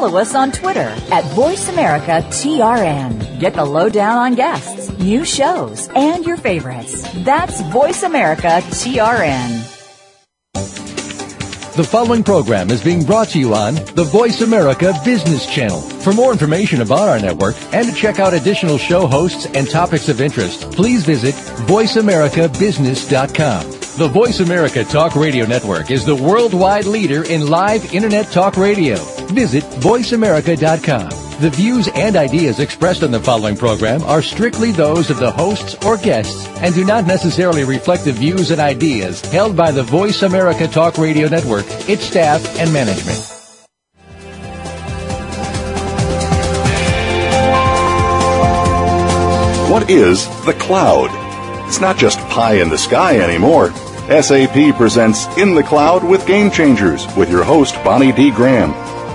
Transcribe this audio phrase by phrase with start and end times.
[0.00, 3.38] follow us on Twitter at VoiceAmericaTRN.
[3.38, 7.06] Get the lowdown on guests, new shows, and your favorites.
[7.16, 9.76] That's VoiceAmericaTRN.
[11.76, 15.82] The following program is being brought to you on the Voice America Business Channel.
[15.82, 20.08] For more information about our network and to check out additional show hosts and topics
[20.08, 21.34] of interest, please visit
[21.66, 23.79] voiceamericabusiness.com.
[24.00, 28.96] The Voice America Talk Radio Network is the worldwide leader in live Internet talk radio.
[29.26, 31.10] Visit voiceamerica.com.
[31.42, 35.74] The views and ideas expressed on the following program are strictly those of the hosts
[35.84, 40.22] or guests and do not necessarily reflect the views and ideas held by the Voice
[40.22, 43.18] America Talk Radio Network, its staff, and management.
[49.70, 51.10] What is the cloud?
[51.68, 53.70] It's not just pie in the sky anymore.
[54.10, 58.32] SAP presents In the Cloud with Game Changers with your host, Bonnie D.
[58.32, 58.72] Graham.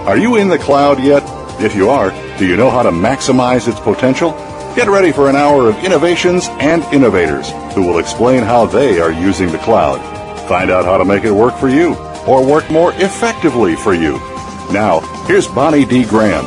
[0.08, 1.22] Are you in the cloud yet?
[1.60, 4.32] If you are, do you know how to maximize its potential?
[4.74, 9.12] Get ready for an hour of innovations and innovators who will explain how they are
[9.12, 10.00] using the cloud.
[10.48, 14.14] Find out how to make it work for you or work more effectively for you.
[14.72, 16.06] Now, here's Bonnie D.
[16.06, 16.46] Graham.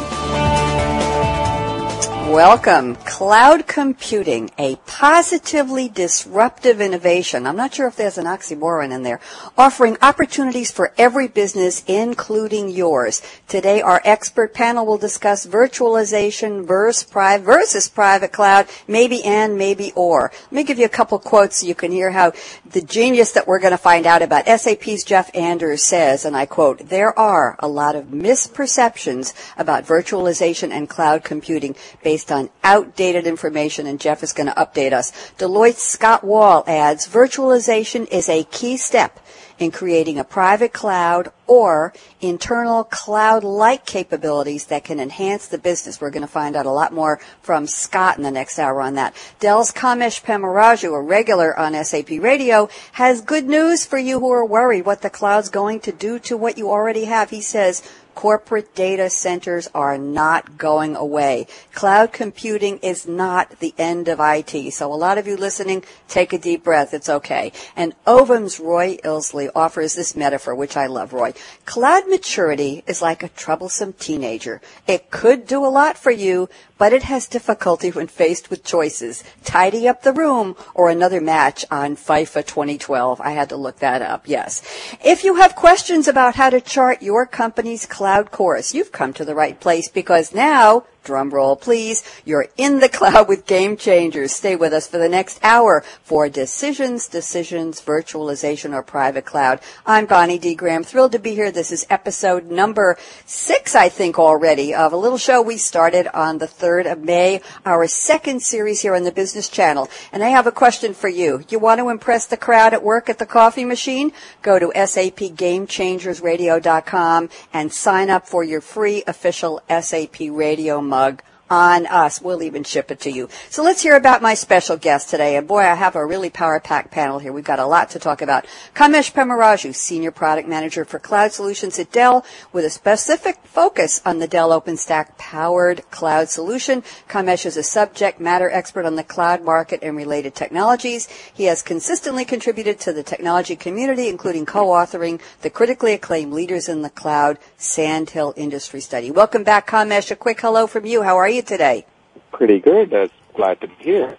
[2.29, 2.97] Welcome.
[2.97, 7.47] Cloud computing, a positively disruptive innovation.
[7.47, 9.19] I'm not sure if there's an oxymoron in there.
[9.57, 13.23] Offering opportunities for every business, including yours.
[13.49, 20.31] Today, our expert panel will discuss virtualization versus private, cloud, maybe and, maybe or.
[20.43, 22.35] Let me give you a couple quotes so you can hear how
[22.71, 24.47] the genius that we're going to find out about.
[24.47, 30.73] SAP's Jeff Anders says, and I quote, there are a lot of misperceptions about virtualization
[30.73, 35.13] and cloud computing based based on outdated information, and Jeff is going to update us.
[35.39, 39.21] Deloitte's Scott Wall adds, virtualization is a key step
[39.59, 46.01] in creating a private cloud or internal cloud-like capabilities that can enhance the business.
[46.01, 48.95] We're going to find out a lot more from Scott in the next hour on
[48.95, 49.15] that.
[49.41, 54.45] Dell's Kamesh Pemmaraju, a regular on SAP Radio, has good news for you who are
[54.45, 57.31] worried what the cloud's going to do to what you already have.
[57.31, 57.83] He says,
[58.19, 61.47] corporate data centers are not going away.
[61.73, 64.73] Cloud computing is not the end of IT.
[64.73, 66.93] So a lot of you listening, take a deep breath.
[66.93, 67.53] It's okay.
[67.77, 71.35] And Ovum's Roy Illsley offers this metaphor, which I love, Roy.
[71.65, 74.61] Cloud maturity is like a troublesome teenager.
[74.87, 79.25] It could do a lot for you, but it has difficulty when faced with choices.
[79.45, 83.21] Tidy up the room or another match on FIFA 2012.
[83.21, 84.63] I had to look that up, yes.
[85.05, 89.25] If you have questions about how to chart your company's cloud course, you've come to
[89.25, 92.05] the right place because now Drum roll, please.
[92.27, 94.33] You're in the cloud with Game Changers.
[94.33, 99.61] Stay with us for the next hour for decisions, decisions, virtualization, or private cloud.
[99.87, 100.55] I'm Bonnie D.
[100.55, 100.85] Graham.
[100.85, 101.51] Thrilled to be here.
[101.51, 106.37] This is episode number six, I think, already of a little show we started on
[106.37, 109.89] the 3rd of May, our second series here on the Business Channel.
[110.13, 111.43] And I have a question for you.
[111.49, 114.13] You want to impress the crowd at work at the coffee machine?
[114.43, 122.21] Go to sapgamechangersradio.com and sign up for your free official SAP radio mug on us.
[122.21, 123.29] We'll even ship it to you.
[123.51, 125.37] So let's hear about my special guest today.
[125.37, 127.33] And boy, I have a really power packed panel here.
[127.33, 128.47] We've got a lot to talk about.
[128.75, 134.19] Kamesh Pemmaraju, Senior Product Manager for Cloud Solutions at Dell, with a specific focus on
[134.19, 136.83] the Dell OpenStack powered cloud solution.
[137.09, 141.09] Kamesh is a subject matter expert on the cloud market and related technologies.
[141.33, 146.83] He has consistently contributed to the technology community, including co-authoring the critically acclaimed Leaders in
[146.83, 149.11] the Cloud Sandhill Industry Study.
[149.11, 150.13] Welcome back, Kamesh.
[150.13, 151.03] A quick hello from you.
[151.03, 151.43] How are you?
[151.43, 151.85] today?
[152.31, 152.95] Pretty good.
[152.95, 154.17] Uh, glad to be here.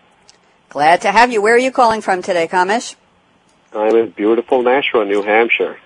[0.68, 1.42] Glad to have you.
[1.42, 2.96] Where are you calling from today, Kamesh?
[3.74, 5.78] I'm in beautiful Nashua, New Hampshire.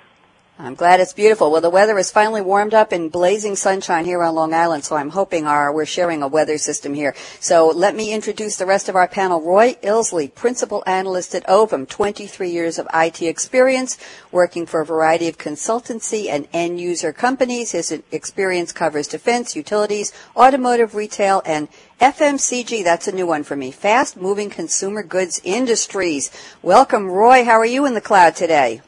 [0.60, 1.52] I'm glad it's beautiful.
[1.52, 4.96] Well, the weather is finally warmed up in blazing sunshine here on Long Island, so
[4.96, 7.16] I'm hoping our we're sharing a weather system here.
[7.40, 9.42] So let me introduce the rest of our panel.
[9.42, 13.98] Roy Illsley, Principal Analyst at Ovum, 23 years of IT experience,
[14.32, 17.72] working for a variety of consultancy and end user companies.
[17.72, 21.68] His experience covers defense, utilities, automotive, retail, and
[22.00, 22.84] FMCG.
[22.84, 23.72] That's a new one for me.
[23.72, 26.30] Fast moving consumer goods industries.
[26.62, 27.44] Welcome, Roy.
[27.44, 28.82] How are you in the cloud today?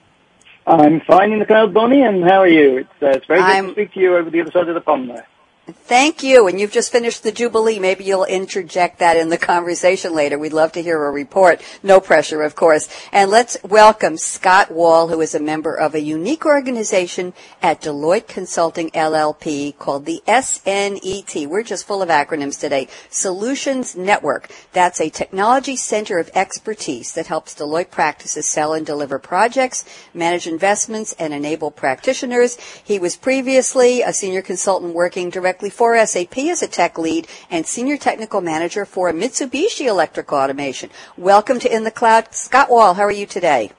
[0.68, 2.78] I'm fine in the cloud, Bonnie, and how are you?
[2.78, 4.74] It's, uh, it's very good I'm, to speak to you over the other side of
[4.74, 5.28] the pond there.
[5.68, 6.48] Thank you.
[6.48, 7.80] And you've just finished the Jubilee.
[7.80, 10.38] Maybe you'll interject that in the conversation later.
[10.38, 11.60] We'd love to hear a report.
[11.82, 12.88] No pressure, of course.
[13.12, 17.34] And let's welcome Scott Wall, who is a member of a unique organization
[17.64, 21.48] at Deloitte Consulting LLP called the SNET.
[21.48, 22.88] We're just full of acronyms today.
[23.10, 24.52] Solutions Network.
[24.72, 29.84] That's a technology center of expertise that helps Deloitte practices sell and deliver projects,
[30.14, 32.60] manage investments, and enable practitioners.
[32.84, 37.30] He was previously a senior consultant working directly directly for SAP as a tech lead
[37.50, 40.90] and senior technical manager for Mitsubishi Electric Automation.
[41.16, 42.34] Welcome to In the Cloud.
[42.36, 43.72] Scott Wall, how are you today?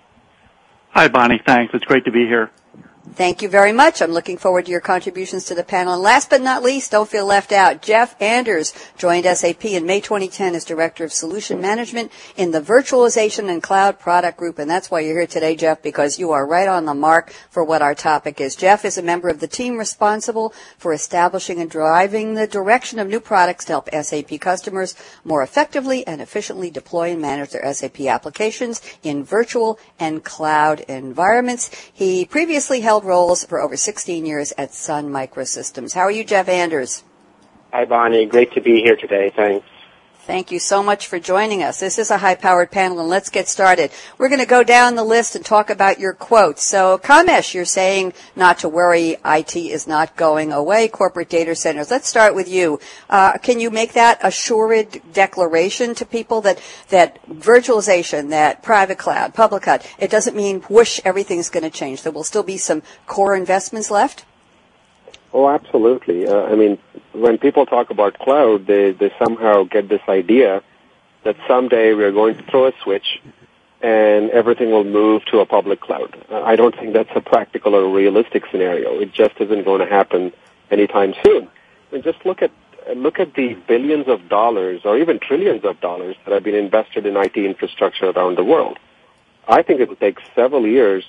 [0.92, 1.42] Hi, Bonnie.
[1.44, 1.74] Thanks.
[1.74, 2.50] It's great to be here.
[3.14, 4.02] Thank you very much.
[4.02, 5.94] I'm looking forward to your contributions to the panel.
[5.94, 7.80] And last but not least, don't feel left out.
[7.80, 13.48] Jeff Anders joined SAP in May 2010 as Director of Solution Management in the Virtualization
[13.48, 14.58] and Cloud Product Group.
[14.58, 17.64] And that's why you're here today, Jeff, because you are right on the mark for
[17.64, 18.54] what our topic is.
[18.54, 23.08] Jeff is a member of the team responsible for establishing and driving the direction of
[23.08, 24.94] new products to help SAP customers
[25.24, 31.70] more effectively and efficiently deploy and manage their SAP applications in virtual and cloud environments.
[31.94, 35.94] He previously held roles for over 16 years at Sun Microsystems.
[35.94, 37.04] How are you, Jeff Anders?
[37.72, 38.26] Hi, Bonnie.
[38.26, 39.32] Great to be here today.
[39.34, 39.66] Thanks.
[40.26, 41.78] Thank you so much for joining us.
[41.78, 43.92] This is a high-powered panel, and let's get started.
[44.18, 46.64] We're going to go down the list and talk about your quotes.
[46.64, 51.92] So, Kamesh, you're saying not to worry, IT is not going away, corporate data centers.
[51.92, 52.80] Let's start with you.
[53.08, 59.32] Uh, can you make that assured declaration to people that, that virtualization, that private cloud,
[59.32, 62.02] public cloud, it doesn't mean whoosh, everything's going to change.
[62.02, 64.24] There will still be some core investments left?
[65.32, 66.26] Oh, absolutely.
[66.26, 66.78] Uh, I mean,
[67.20, 70.62] when people talk about cloud, they, they somehow get this idea
[71.24, 73.20] that someday we're going to throw a switch
[73.82, 76.16] and everything will move to a public cloud.
[76.30, 78.98] Uh, I don't think that's a practical or realistic scenario.
[79.00, 80.32] It just isn't going to happen
[80.70, 81.48] anytime soon.
[81.92, 82.50] Mean, just look at
[82.94, 87.04] look at the billions of dollars or even trillions of dollars that have been invested
[87.04, 88.78] in IT infrastructure around the world.
[89.48, 91.04] I think it will take several years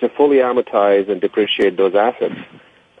[0.00, 2.34] to fully amortize and depreciate those assets.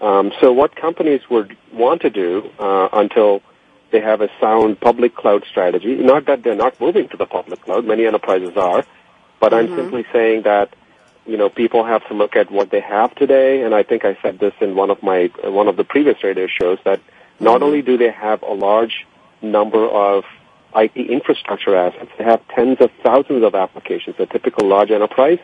[0.00, 3.42] Um, so what companies would want to do uh, until
[3.90, 7.62] they have a sound public cloud strategy, not that they're not moving to the public
[7.62, 8.84] cloud, many enterprises are,
[9.40, 9.72] but mm-hmm.
[9.72, 10.74] I'm simply saying that
[11.26, 14.18] you know people have to look at what they have today, and I think I
[14.20, 17.00] said this in one of my one of the previous radio shows that
[17.38, 17.64] not mm-hmm.
[17.64, 19.06] only do they have a large
[19.42, 20.24] number of
[20.74, 24.16] IT infrastructure assets, they have tens of thousands of applications.
[24.18, 25.38] A typical large enterprise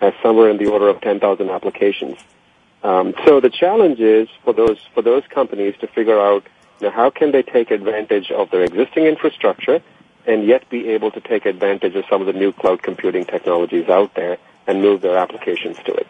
[0.00, 2.18] has somewhere in the order of 10,000 applications.
[2.82, 6.44] Um, so the challenge is for those for those companies to figure out
[6.80, 9.80] you know, how can they take advantage of their existing infrastructure
[10.26, 13.88] and yet be able to take advantage of some of the new cloud computing technologies
[13.88, 16.06] out there and move their applications to it.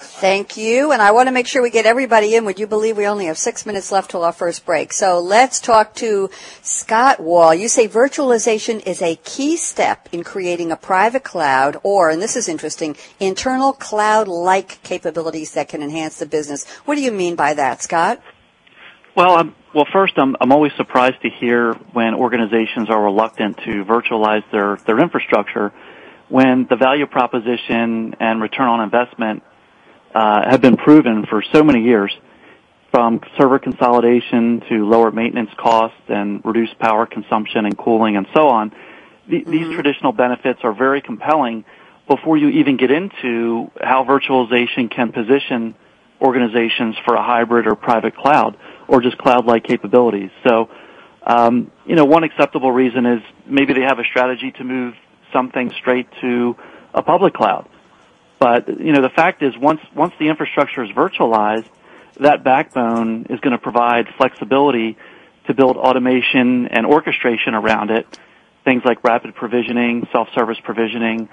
[0.00, 0.92] Thank you.
[0.92, 2.44] And I want to make sure we get everybody in.
[2.44, 4.92] Would you believe we only have six minutes left till our first break?
[4.92, 6.30] So let's talk to
[6.62, 7.54] Scott Wall.
[7.54, 12.36] You say virtualization is a key step in creating a private cloud or, and this
[12.36, 16.66] is interesting, internal cloud-like capabilities that can enhance the business.
[16.84, 18.22] What do you mean by that, Scott?
[19.14, 24.42] Well, well, first, I'm, I'm always surprised to hear when organizations are reluctant to virtualize
[24.50, 25.72] their, their infrastructure
[26.28, 29.42] when the value proposition and return on investment
[30.14, 32.12] have been proven for so many years,
[32.90, 38.48] from server consolidation to lower maintenance costs and reduced power consumption and cooling and so
[38.48, 38.72] on.
[39.28, 39.50] The, mm-hmm.
[39.50, 41.64] These traditional benefits are very compelling
[42.08, 45.76] before you even get into how virtualization can position
[46.20, 48.56] organizations for a hybrid or private cloud
[48.88, 50.30] or just cloud-like capabilities.
[50.46, 50.68] So,
[51.24, 54.94] um, you know, one acceptable reason is maybe they have a strategy to move
[55.32, 56.56] something straight to
[56.92, 57.68] a public cloud.
[58.40, 61.68] But you know, the fact is, once once the infrastructure is virtualized,
[62.20, 64.96] that backbone is going to provide flexibility
[65.46, 68.06] to build automation and orchestration around it.
[68.64, 71.28] Things like rapid provisioning, self-service provisioning,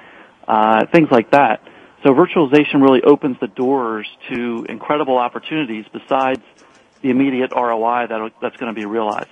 [0.47, 1.61] uh, things like that.
[2.03, 6.41] So virtualization really opens the doors to incredible opportunities besides
[7.01, 9.29] the immediate ROI that, that's going to be realized.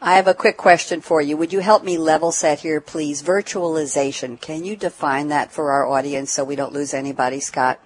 [0.00, 1.36] I have a quick question for you.
[1.36, 3.22] Would you help me level set here, please?
[3.22, 4.40] Virtualization.
[4.40, 7.80] Can you define that for our audience so we don't lose anybody, Scott?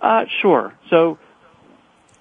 [0.00, 0.74] Uh, sure.
[0.90, 1.18] So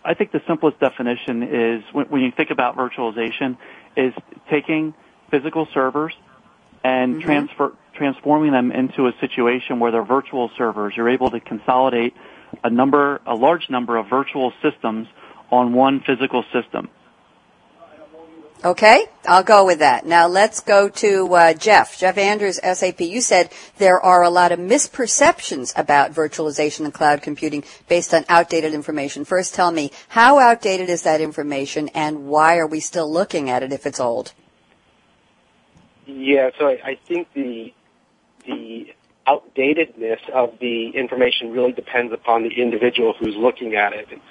[0.06, 3.58] I think the simplest definition is when, when, you think about virtualization
[3.98, 4.14] is
[4.50, 4.94] taking
[5.30, 6.14] physical servers
[6.84, 7.26] and mm-hmm.
[7.26, 10.94] transfer, transforming them into a situation where they're virtual servers.
[10.96, 12.14] You're able to consolidate
[12.64, 15.08] a number, a large number of virtual systems
[15.52, 16.88] on one physical system.
[18.64, 20.06] Okay, I'll go with that.
[20.06, 21.98] Now let's go to uh, Jeff.
[21.98, 23.02] Jeff Andrews, SAP.
[23.02, 28.24] You said there are a lot of misperceptions about virtualization and cloud computing based on
[28.30, 29.26] outdated information.
[29.26, 33.64] First, tell me how outdated is that information, and why are we still looking at
[33.64, 34.32] it if it's old?
[36.06, 37.74] Yeah, so I, I think the
[38.46, 38.94] the
[39.28, 44.08] outdatedness of the information really depends upon the individual who's looking at it.
[44.12, 44.22] Um,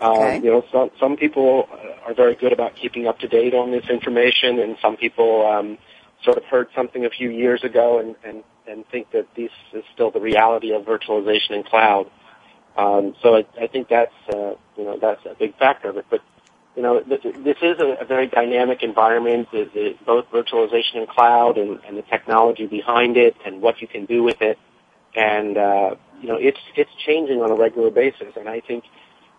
[0.00, 0.36] okay.
[0.36, 1.68] you know, some some people
[2.06, 5.78] are very good about keeping up to date on this information, and some people um,
[6.24, 9.84] sort of heard something a few years ago and and and think that this is
[9.92, 12.10] still the reality of virtualization and cloud.
[12.76, 16.06] Um, so I, I think that's uh, you know that's a big factor of it.
[16.08, 16.20] But
[16.76, 21.08] you know, this, this is a, a very dynamic environment, the, the, both virtualization and
[21.08, 24.58] cloud and, and the technology behind it and what you can do with it.
[25.14, 28.34] And, uh, you know, it's, it's changing on a regular basis.
[28.36, 28.84] And I think,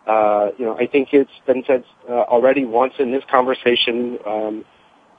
[0.07, 4.65] uh, you know, I think it's been said uh, already once in this conversation, um,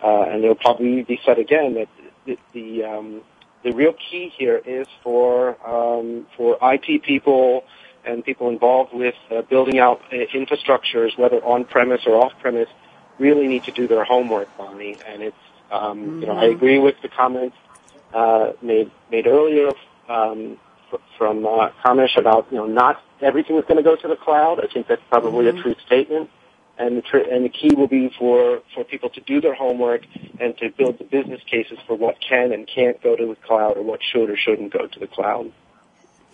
[0.03, 1.89] uh, and it'll probably be said again that
[2.27, 3.21] the, the, um,
[3.63, 7.65] the real key here is for, um, for IT people,
[8.05, 12.69] and people involved with uh, building out uh, infrastructures, whether on premise or off premise,
[13.19, 14.97] really need to do their homework, Bonnie.
[15.07, 15.37] And it's,
[15.71, 16.21] um, mm-hmm.
[16.21, 16.57] you know, I mm-hmm.
[16.57, 17.57] agree with the comments
[18.13, 19.71] uh, made made earlier
[20.09, 20.59] um,
[21.19, 21.71] from uh,
[22.17, 24.61] about you know not everything is going to go to the cloud.
[24.63, 25.59] I think that's probably mm-hmm.
[25.59, 26.31] a true statement.
[26.79, 30.03] And the, tr- and the key will be for, for people to do their homework
[30.41, 33.77] and to build the business cases for what can and can't go to the cloud
[33.77, 35.53] or what should or shouldn't go to the cloud.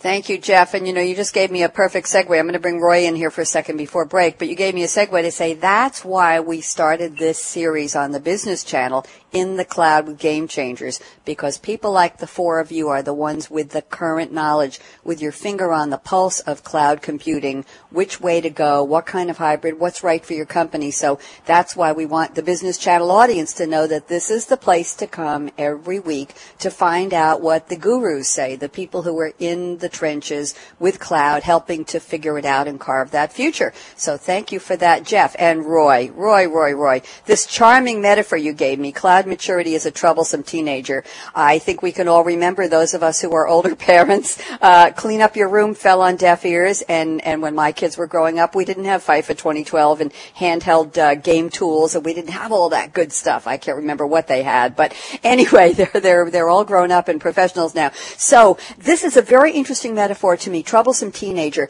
[0.01, 0.75] Thank you, Jeff.
[0.75, 2.39] And you know, you just gave me a perfect segue.
[2.39, 4.73] I'm going to bring Roy in here for a second before break, but you gave
[4.73, 9.05] me a segue to say that's why we started this series on the business channel
[9.33, 13.13] in the cloud with game changers because people like the four of you are the
[13.13, 18.21] ones with the current knowledge, with your finger on the pulse of cloud computing, which
[18.21, 20.93] way to go, what kind of hybrid, what's right for your company.
[20.93, 24.57] So that's why we want the business channel audience to know that this is the
[24.57, 29.19] place to come every week to find out what the gurus say, the people who
[29.19, 33.73] are in the trenches with cloud helping to figure it out and carve that future.
[33.97, 36.11] So thank you for that, Jeff and Roy.
[36.15, 37.03] Roy, Roy, Roy.
[37.27, 41.05] This charming metaphor you gave me, cloud maturity is a troublesome teenager.
[41.35, 44.43] I think we can all remember those of us who are older parents.
[44.61, 48.07] Uh, clean up your room fell on deaf ears, and and when my kids were
[48.07, 52.31] growing up, we didn't have FIFA 2012 and handheld uh, game tools, and we didn't
[52.31, 53.47] have all that good stuff.
[53.47, 57.21] I can't remember what they had, but anyway, they're they're they're all grown up and
[57.21, 57.91] professionals now.
[58.17, 60.63] So this is a very interesting metaphor to me.
[60.63, 61.69] Troublesome teenager.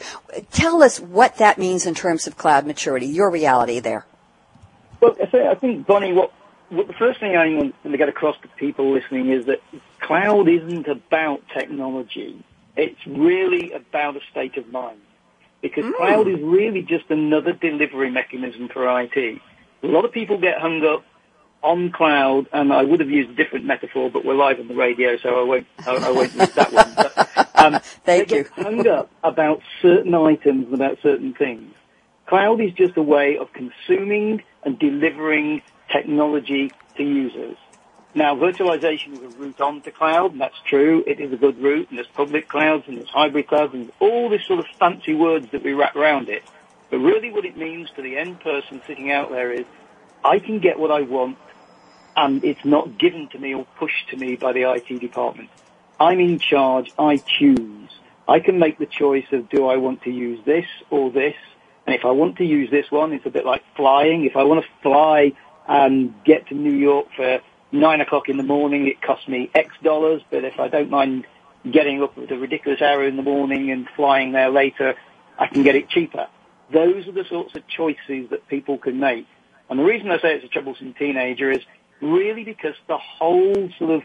[0.51, 3.07] Tell us what that means in terms of cloud maturity.
[3.07, 4.05] Your reality there.
[5.01, 6.33] Well, I think Bonnie, what
[6.71, 9.61] well, the first thing I want to get across to people listening is that
[9.99, 12.43] cloud isn't about technology.
[12.75, 14.99] It's really about a state of mind.
[15.61, 15.95] Because mm.
[15.97, 19.17] cloud is really just another delivery mechanism for IT.
[19.17, 21.03] A lot of people get hung up
[21.61, 24.75] on cloud, and I would have used a different metaphor, but we're live on the
[24.75, 26.93] radio, so I won't, I, I won't use that one.
[26.95, 28.43] But, um, Thank they you.
[28.43, 31.73] get hung up about certain items and about certain things.
[32.27, 37.57] Cloud is just a way of consuming and delivering technology to users.
[38.15, 41.03] Now, virtualization is a route onto cloud, and that's true.
[41.05, 44.29] It is a good route, and there's public clouds, and there's hybrid clouds, and all
[44.29, 46.43] this sort of fancy words that we wrap around it.
[46.89, 49.65] But really what it means to the end person sitting out there is,
[50.25, 51.37] I can get what I want,
[52.15, 55.49] and it's not given to me or pushed to me by the IT department.
[55.99, 56.91] I'm in charge.
[56.97, 57.89] I choose.
[58.27, 61.35] I can make the choice of do I want to use this or this,
[61.85, 64.25] and if I want to use this one, it's a bit like flying.
[64.25, 65.33] If I want to fly
[65.67, 67.41] and get to New York for
[67.71, 70.21] nine o'clock in the morning, it costs me X dollars.
[70.29, 71.25] But if I don't mind
[71.69, 74.95] getting up at a ridiculous hour in the morning and flying there later,
[75.37, 76.27] I can get it cheaper.
[76.71, 79.25] Those are the sorts of choices that people can make.
[79.69, 81.63] And the reason I say it's a troublesome teenager is
[82.01, 84.03] really because the whole sort of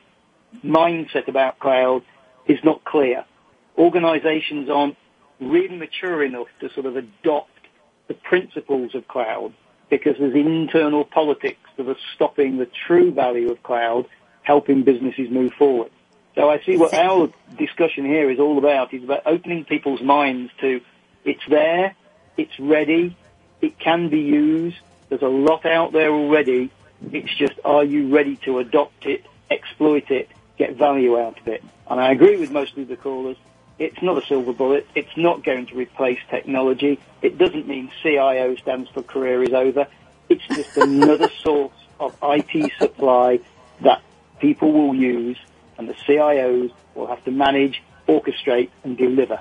[0.63, 2.03] mindset about cloud
[2.47, 3.25] is not clear.
[3.79, 4.97] Organizations aren't
[5.41, 7.51] really mature enough to sort of adopt
[8.09, 9.53] the principles of cloud
[9.91, 14.07] because there's internal politics that are stopping the true value of cloud
[14.43, 15.91] helping businesses move forward.
[16.35, 20.53] So I see what our discussion here is all about is about opening people's minds
[20.61, 20.81] to
[21.25, 21.95] it's there,
[22.37, 23.17] it's ready,
[23.61, 24.77] it can be used,
[25.09, 26.71] there's a lot out there already,
[27.13, 31.63] it's just are you ready to adopt it, exploit it, get value out of it?
[31.89, 33.37] And I agree with most of the callers,
[33.79, 34.87] it's not a silver bullet.
[34.95, 37.01] It's not going to replace technology.
[37.23, 39.87] It doesn't mean CIO stands for career is over.
[40.29, 43.41] It's just another source of IT supply
[43.81, 44.03] that
[44.39, 45.39] people will use
[45.77, 49.41] and the CIOs will have to manage, orchestrate and deliver.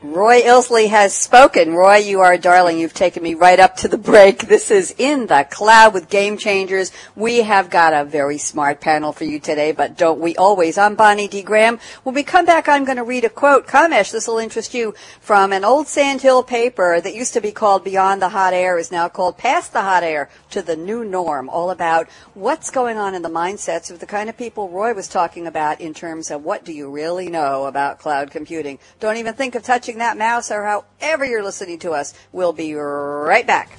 [0.00, 1.74] Roy Illsley has spoken.
[1.74, 2.78] Roy, you are a darling.
[2.78, 4.46] You've taken me right up to the break.
[4.46, 6.92] This is In the Cloud with Game Changers.
[7.16, 10.78] We have got a very smart panel for you today, but don't we always?
[10.78, 11.42] I'm Bonnie D.
[11.42, 11.80] Graham.
[12.04, 13.66] When we come back, I'm going to read a quote.
[13.66, 17.82] Kamesh, this will interest you, from an old Sandhill paper that used to be called
[17.82, 21.48] Beyond the Hot Air, is now called Past the Hot Air to the New Norm,
[21.48, 25.08] all about what's going on in the mindsets of the kind of people Roy was
[25.08, 28.78] talking about in terms of what do you really know about cloud computing.
[29.00, 30.62] Don't even think of touching that mouse or
[31.00, 32.12] however you're listening to us.
[32.32, 33.78] We'll be right back.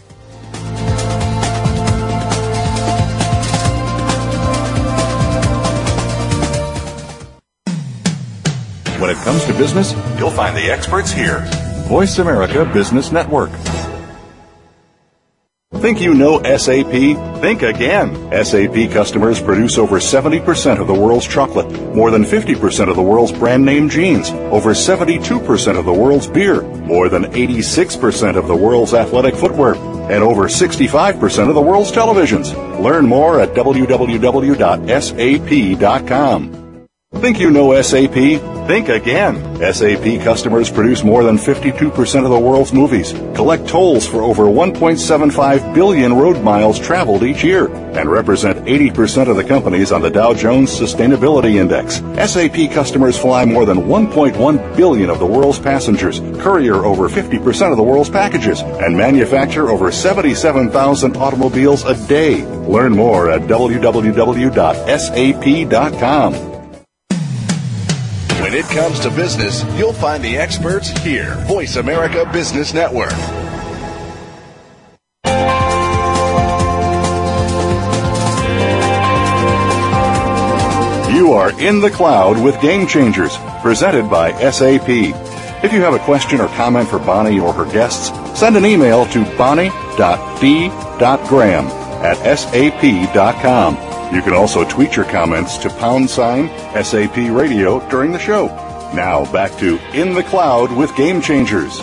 [9.00, 11.46] When it comes to business, you'll find the experts here.
[11.88, 13.52] Voice America Business Network.
[15.76, 16.92] Think you know SAP?
[17.42, 18.16] Think again.
[18.44, 23.32] SAP customers produce over 70% of the world's chocolate, more than 50% of the world's
[23.32, 28.94] brand name jeans, over 72% of the world's beer, more than 86% of the world's
[28.94, 29.76] athletic footwear,
[30.12, 32.52] and over 65% of the world's televisions.
[32.84, 33.80] Learn more at www.sap.com.
[37.16, 38.14] Think you know SAP?
[38.14, 39.36] Think again.
[39.74, 45.74] SAP customers produce more than 52% of the world's movies, collect tolls for over 1.75
[45.74, 50.34] billion road miles traveled each year, and represent 80% of the companies on the Dow
[50.34, 51.96] Jones Sustainability Index.
[52.32, 57.78] SAP customers fly more than 1.1 billion of the world's passengers, courier over 50% of
[57.78, 62.46] the world's packages, and manufacture over 77,000 automobiles a day.
[62.68, 63.70] Learn more at www.sap.com.
[68.50, 71.36] When it comes to business, you'll find the experts here.
[71.46, 73.12] Voice America Business Network.
[81.14, 84.90] You are in the cloud with Game Changers, presented by SAP.
[84.90, 89.06] If you have a question or comment for Bonnie or her guests, send an email
[89.10, 89.76] to bonnie.d.graham
[92.02, 93.89] at sap.com.
[94.12, 96.50] You can also tweet your comments to pound sign
[96.84, 98.48] SAP Radio during the show.
[98.94, 101.80] Now back to In the Cloud with Game Changers.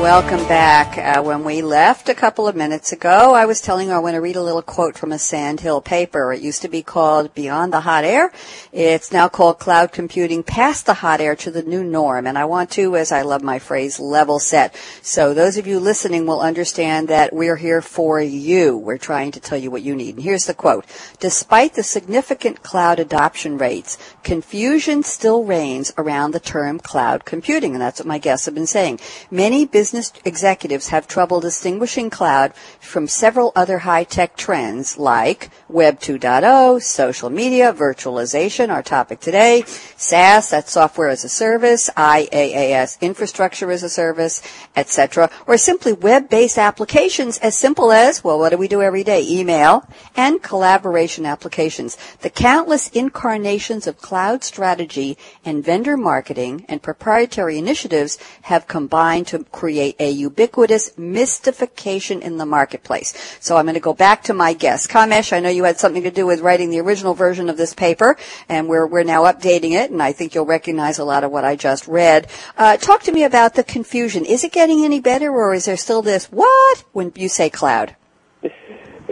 [0.00, 0.96] Welcome back.
[0.96, 4.14] Uh, when we left a couple of minutes ago, I was telling you I want
[4.14, 6.32] to read a little quote from a Sandhill paper.
[6.32, 8.32] It used to be called Beyond the Hot Air.
[8.72, 12.26] It's now called Cloud Computing Past the Hot Air to the New Norm.
[12.26, 14.74] And I want to, as I love my phrase, level set.
[15.02, 18.78] So those of you listening will understand that we're here for you.
[18.78, 20.14] We're trying to tell you what you need.
[20.14, 20.86] And here's the quote.
[21.18, 27.74] Despite the significant cloud adoption rates, confusion still reigns around the term cloud computing.
[27.74, 28.98] And that's what my guests have been saying.
[29.30, 35.98] Many business business executives have trouble distinguishing cloud from several other high-tech trends like Web
[35.98, 39.64] 2.0, social media, virtualization, our topic today,
[39.96, 44.40] SaaS, that's software as a service, IaaS, infrastructure as a service,
[44.76, 49.26] etc., or simply web-based applications as simple as, well, what do we do every day?
[49.28, 51.98] Email and collaboration applications.
[52.20, 59.42] The countless incarnations of cloud strategy and vendor marketing and proprietary initiatives have combined to
[59.44, 63.14] create create a ubiquitous mystification in the marketplace.
[63.40, 64.90] So I'm going to go back to my guest.
[64.90, 67.72] Kamesh, I know you had something to do with writing the original version of this
[67.72, 71.30] paper, and we're, we're now updating it, and I think you'll recognize a lot of
[71.30, 72.26] what I just read.
[72.58, 74.26] Uh, talk to me about the confusion.
[74.26, 77.96] Is it getting any better, or is there still this, what, when you say cloud?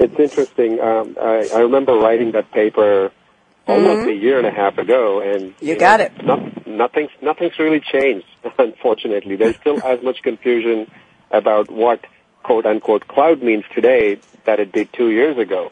[0.01, 0.79] It's interesting.
[0.79, 3.11] Um, I, I remember writing that paper
[3.69, 4.09] almost mm-hmm.
[4.09, 6.25] a year and a half ago, and you, you got know, it.
[6.25, 8.27] Not, nothing's nothing's really changed.
[8.59, 10.91] Unfortunately, there's still as much confusion
[11.31, 12.05] about what
[12.43, 15.71] quote unquote cloud means today that it did two years ago.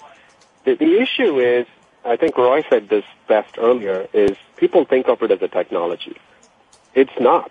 [0.65, 1.67] The, the issue is,
[2.05, 6.17] I think Roy said this best earlier, is people think of it as a technology.
[6.95, 7.51] It's not.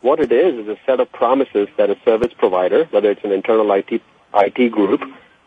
[0.00, 3.30] What it is is a set of promises that a service provider, whether it's an
[3.30, 4.02] internal IT,
[4.34, 5.02] IT group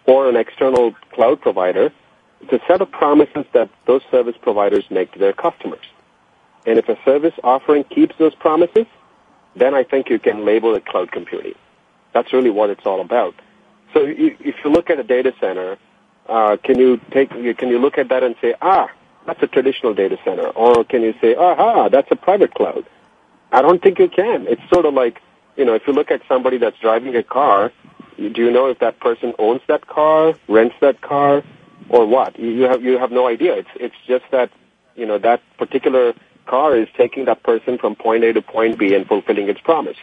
[0.05, 1.91] or an external cloud provider,
[2.41, 5.85] it's a set of promises that those service providers make to their customers.
[6.65, 8.85] And if a service offering keeps those promises,
[9.55, 11.55] then I think you can label it cloud computing.
[12.13, 13.35] That's really what it's all about.
[13.93, 15.77] So if you look at a data center,
[16.27, 18.89] uh, can you take can you look at that and say, ah,
[19.25, 22.85] that's a traditional data center, or can you say, aha, that's a private cloud?
[23.51, 24.47] I don't think you can.
[24.47, 25.21] It's sort of like,
[25.55, 27.71] you know, if you look at somebody that's driving a car,
[28.17, 31.43] do you know if that person owns that car, rents that car,
[31.89, 32.37] or what?
[32.39, 33.53] You have you have no idea.
[33.55, 34.49] It's it's just that
[34.95, 36.13] you know that particular
[36.45, 39.97] car is taking that person from point A to point B and fulfilling its promise.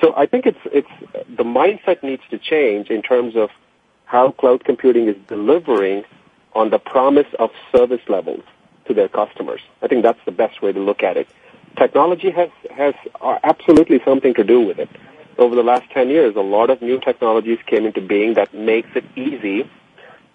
[0.00, 0.88] So I think it's it's
[1.28, 3.50] the mindset needs to change in terms of
[4.04, 6.04] how cloud computing is delivering
[6.54, 8.42] on the promise of service levels
[8.86, 9.60] to their customers.
[9.82, 11.28] I think that's the best way to look at it.
[11.76, 14.88] technology has has uh, absolutely something to do with it.
[15.38, 18.90] Over the last 10 years, a lot of new technologies came into being that makes
[18.94, 19.70] it easy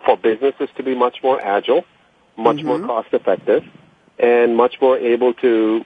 [0.05, 1.83] for businesses to be much more agile,
[2.37, 2.67] much mm-hmm.
[2.67, 3.63] more cost effective,
[4.19, 5.85] and much more able to,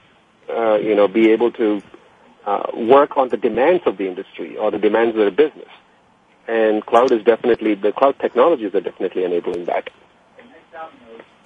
[0.50, 1.82] uh, you know, be able to
[2.46, 5.70] uh, work on the demands of the industry or the demands of the business.
[6.48, 9.90] And cloud is definitely, the cloud technologies are definitely enabling that.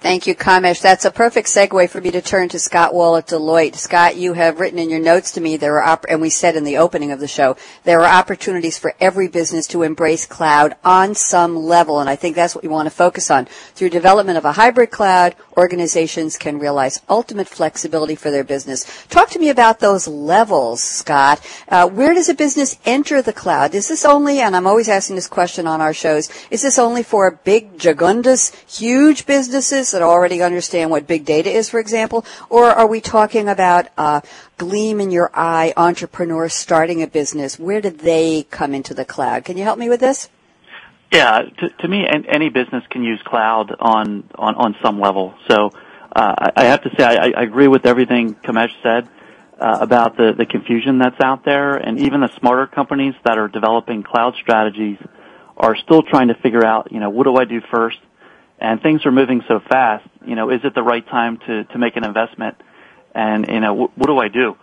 [0.04, 0.82] Thank you, Kamesh.
[0.82, 3.76] That's a perfect segue for me to turn to Scott Wall at Deloitte.
[3.76, 6.56] Scott, you have written in your notes to me there are, op- and we said
[6.56, 10.76] in the opening of the show, there are opportunities for every business to embrace cloud
[10.84, 13.46] on some level, and I think that's what we want to focus on.
[13.46, 19.06] Through development of a hybrid cloud, organizations can realize ultimate flexibility for their business.
[19.06, 21.40] Talk to me about those levels, Scott.
[21.66, 23.74] Uh, where does a business enter the cloud?
[23.74, 27.02] Is this only, and I'm always asking this question on our shows, is this only
[27.02, 29.93] for big, jagundus, huge businesses?
[29.94, 32.26] That already understand what big data is, for example?
[32.50, 34.22] Or are we talking about a
[34.58, 37.58] gleam in your eye entrepreneurs starting a business?
[37.58, 39.44] Where do they come into the cloud?
[39.44, 40.28] Can you help me with this?
[41.12, 45.34] Yeah, to, to me, any business can use cloud on on, on some level.
[45.48, 45.70] So
[46.14, 49.08] uh, I have to say I, I agree with everything Kamesh said
[49.60, 53.46] uh, about the the confusion that's out there, and even the smarter companies that are
[53.46, 54.98] developing cloud strategies
[55.56, 57.98] are still trying to figure out, you know, what do I do first?
[58.64, 60.08] And things are moving so fast.
[60.26, 62.56] You know, is it the right time to to make an investment?
[63.14, 64.56] And you know, wh- what do I do?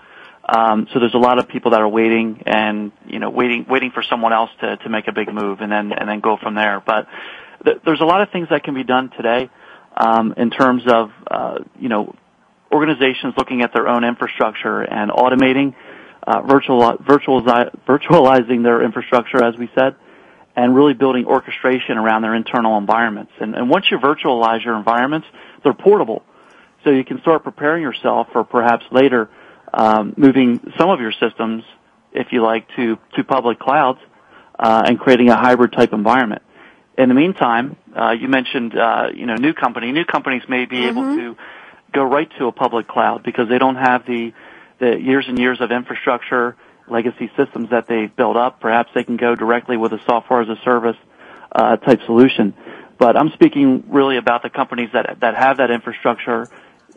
[0.49, 3.91] Um, so there's a lot of people that are waiting and you know waiting waiting
[3.91, 6.55] for someone else to to make a big move and then and then go from
[6.55, 6.81] there.
[6.83, 7.07] But
[7.63, 9.51] th- there's a lot of things that can be done today
[9.95, 12.15] um, in terms of uh, you know
[12.71, 15.75] organizations looking at their own infrastructure and automating,
[16.25, 19.95] uh, virtual virtualiz- virtualizing their infrastructure, as we said
[20.55, 23.31] and really building orchestration around their internal environments.
[23.39, 25.27] And, and once you virtualize your environments,
[25.63, 26.23] they're portable.
[26.83, 29.29] So you can start preparing yourself for perhaps later
[29.73, 31.63] um, moving some of your systems,
[32.11, 33.99] if you like, to, to public clouds
[34.59, 36.41] uh, and creating a hybrid type environment.
[36.97, 39.91] In the meantime, uh, you mentioned uh, you know new company.
[39.91, 40.99] New companies may be mm-hmm.
[40.99, 41.37] able to
[41.93, 44.33] go right to a public cloud because they don't have the
[44.79, 46.57] the years and years of infrastructure
[46.91, 48.59] legacy systems that they've built up.
[48.59, 50.97] Perhaps they can go directly with a software as a service
[51.51, 52.53] uh, type solution.
[52.99, 56.47] But I'm speaking really about the companies that that have that infrastructure.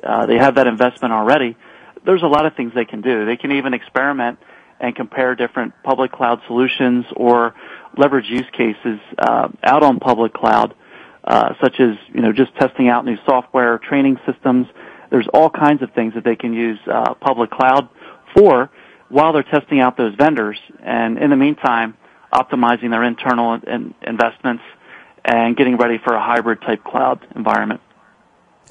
[0.03, 1.57] Uh, they have that investment already.
[2.05, 3.25] There's a lot of things they can do.
[3.25, 4.39] They can even experiment
[4.81, 7.55] and compare different public cloud solutions or
[7.97, 10.75] leverage use cases uh, out on public cloud,
[11.25, 14.67] uh, such as you know just testing out new software, training systems.
[15.11, 17.89] There's all kinds of things that they can use uh, public cloud
[18.37, 18.71] for
[19.09, 21.97] while they're testing out those vendors, and in the meantime,
[22.33, 24.63] optimizing their internal in- investments
[25.25, 27.81] and getting ready for a hybrid type cloud environment.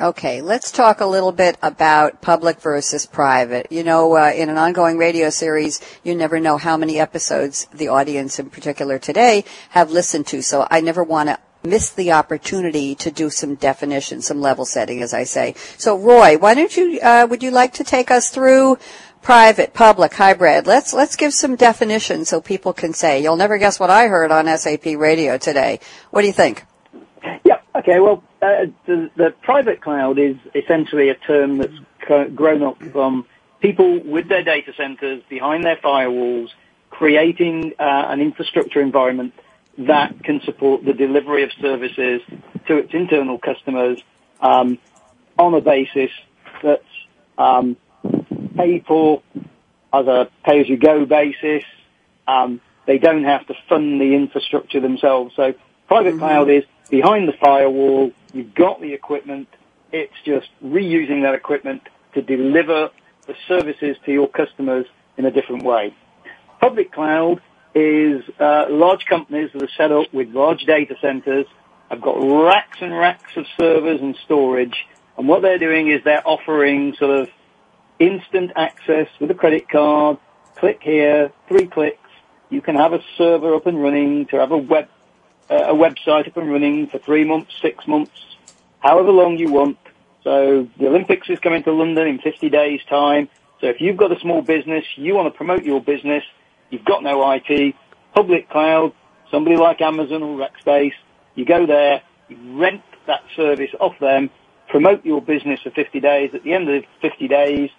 [0.01, 3.67] Okay, let's talk a little bit about public versus private.
[3.71, 7.89] You know, uh, in an ongoing radio series, you never know how many episodes the
[7.89, 10.41] audience, in particular today, have listened to.
[10.41, 15.01] So I never want to miss the opportunity to do some definition, some level setting,
[15.03, 15.53] as I say.
[15.77, 16.99] So, Roy, why don't you?
[16.99, 18.79] Uh, would you like to take us through
[19.23, 20.67] private, public, hybrid.
[20.67, 23.23] Let's let's give some definitions so people can say.
[23.23, 25.79] You'll never guess what I heard on SAP radio today.
[26.11, 26.63] What do you think?
[27.43, 27.61] Yeah.
[27.75, 27.99] Okay.
[27.99, 33.25] Well, uh, the, the, private cloud is essentially a term that's grown up from
[33.61, 36.49] people with their data centers behind their firewalls,
[36.89, 39.33] creating uh, an infrastructure environment
[39.77, 42.21] that can support the delivery of services
[42.67, 43.99] to its internal customers
[44.41, 44.77] um,
[45.39, 46.11] on a basis
[46.61, 46.83] that's
[47.37, 47.77] um,
[48.57, 49.23] people
[49.93, 51.63] as a pay-as-you-go basis.
[52.27, 55.33] Um, they don't have to fund the infrastructure themselves.
[55.35, 55.53] So
[55.87, 56.19] private mm-hmm.
[56.19, 58.11] cloud is behind the firewall.
[58.33, 59.47] You've got the equipment.
[59.91, 62.89] It's just reusing that equipment to deliver
[63.27, 64.85] the services to your customers
[65.17, 65.95] in a different way.
[66.59, 67.41] Public cloud
[67.75, 71.45] is uh, large companies that are set up with large data centers,
[71.93, 76.27] I've got racks and racks of servers and storage, and what they're doing is they're
[76.27, 77.29] offering sort of
[78.07, 80.17] instant access with a credit card.
[80.57, 81.97] Click here, three clicks.
[82.49, 84.87] You can have a server up and running to have a web
[85.49, 88.13] uh, a website up and running for three months, six months,
[88.79, 89.77] however long you want.
[90.23, 93.29] So the Olympics is coming to London in 50 days time.
[93.59, 96.23] So if you've got a small business, you want to promote your business,
[96.69, 97.75] you've got no IT,
[98.13, 98.93] public cloud,
[99.31, 100.93] somebody like Amazon or Rackspace,
[101.35, 104.29] you go there, you rent that service off them,
[104.69, 106.31] promote your business for 50 days.
[106.33, 107.69] At the end of the 50 days,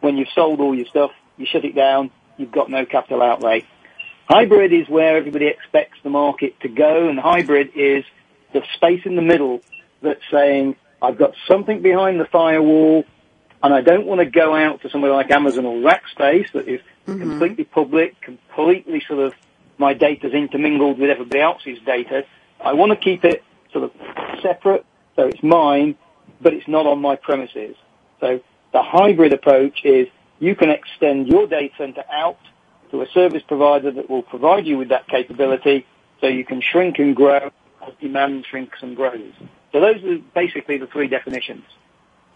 [0.00, 3.64] when you've sold all your stuff, you shut it down, you've got no capital outlay.
[4.28, 8.04] Hybrid is where everybody expects the market to go, and hybrid is
[8.52, 9.60] the space in the middle
[10.02, 13.04] that's saying, I've got something behind the firewall,
[13.62, 16.80] and I don't want to go out to somewhere like Amazon or Rackspace that is
[17.10, 17.28] Mm-hmm.
[17.28, 19.34] completely public, completely sort of
[19.78, 22.24] my data's intermingled with everybody else's data.
[22.62, 23.92] I want to keep it sort of
[24.42, 24.84] separate,
[25.16, 25.96] so it's mine,
[26.40, 27.74] but it's not on my premises.
[28.20, 28.40] So
[28.72, 32.38] the hybrid approach is you can extend your data center out
[32.90, 35.86] to a service provider that will provide you with that capability
[36.20, 37.50] so you can shrink and grow
[37.86, 39.32] as demand shrinks and grows.
[39.72, 41.64] So those are basically the three definitions.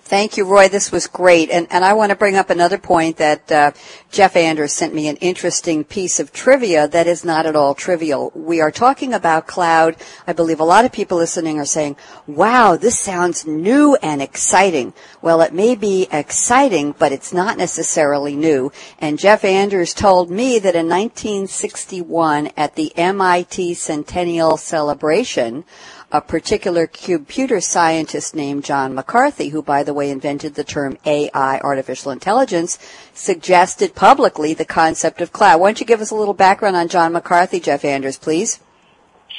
[0.07, 0.69] Thank you, Roy.
[0.69, 1.51] This was great.
[1.51, 3.71] And, and I want to bring up another point that uh,
[4.11, 8.31] Jeff Anders sent me an interesting piece of trivia that is not at all trivial.
[8.35, 9.97] We are talking about cloud.
[10.27, 14.93] I believe a lot of people listening are saying, wow, this sounds new and exciting.
[15.23, 18.73] Well, it may be exciting, but it's not necessarily new.
[18.99, 25.64] And Jeff Anders told me that in 1961 at the MIT Centennial Celebration,
[26.12, 31.59] a particular computer scientist named John McCarthy, who by the way invented the term AI,
[31.61, 32.79] artificial intelligence,
[33.12, 35.61] suggested publicly the concept of cloud.
[35.61, 38.61] Why don't you give us a little background on John McCarthy, Jeff Anders, please?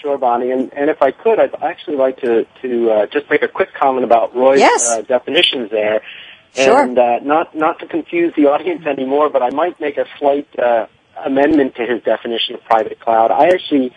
[0.02, 0.52] Sure, Bonnie.
[0.52, 3.74] And, and if I could, I'd actually like to, to uh, just make a quick
[3.74, 4.90] comment about Roy's Yes.
[4.90, 6.02] uh, definitions there.
[6.54, 6.82] Sure.
[6.84, 10.48] And uh, not, not to confuse the audience anymore, but I might make a slight
[10.60, 10.88] uh,
[11.26, 13.32] amendment to his definition of private cloud.
[13.32, 13.94] I actually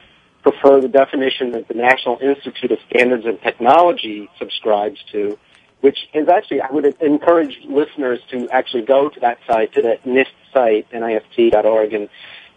[0.50, 5.38] prefer the definition that the National Institute of Standards and Technology subscribes to,
[5.80, 9.98] which is actually, I would encourage listeners to actually go to that site, to the
[10.06, 12.08] NIST site, NIST.org, and,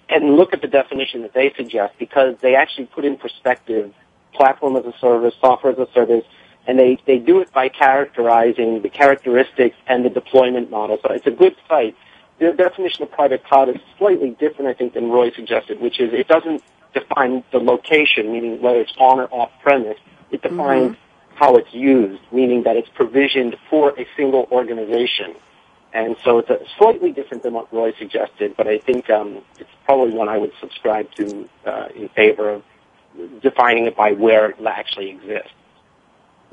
[0.09, 3.93] and look at the definition that they suggest because they actually put in perspective
[4.33, 6.23] platform as a service, software as a service,
[6.67, 10.97] and they, they do it by characterizing the characteristics and the deployment model.
[11.01, 11.95] So it's a good site.
[12.39, 16.13] The definition of private cloud is slightly different, I think, than Roy suggested, which is
[16.13, 19.97] it doesn't define the location, meaning whether it's on or off premise.
[20.31, 20.95] It defines
[21.35, 25.35] how it's used, meaning that it's provisioned for a single organization.
[25.93, 29.69] And so it's a slightly different than what Roy suggested, but I think um, it's
[29.85, 32.63] probably one I would subscribe to uh, in favor of
[33.41, 35.51] defining it by where it actually exists.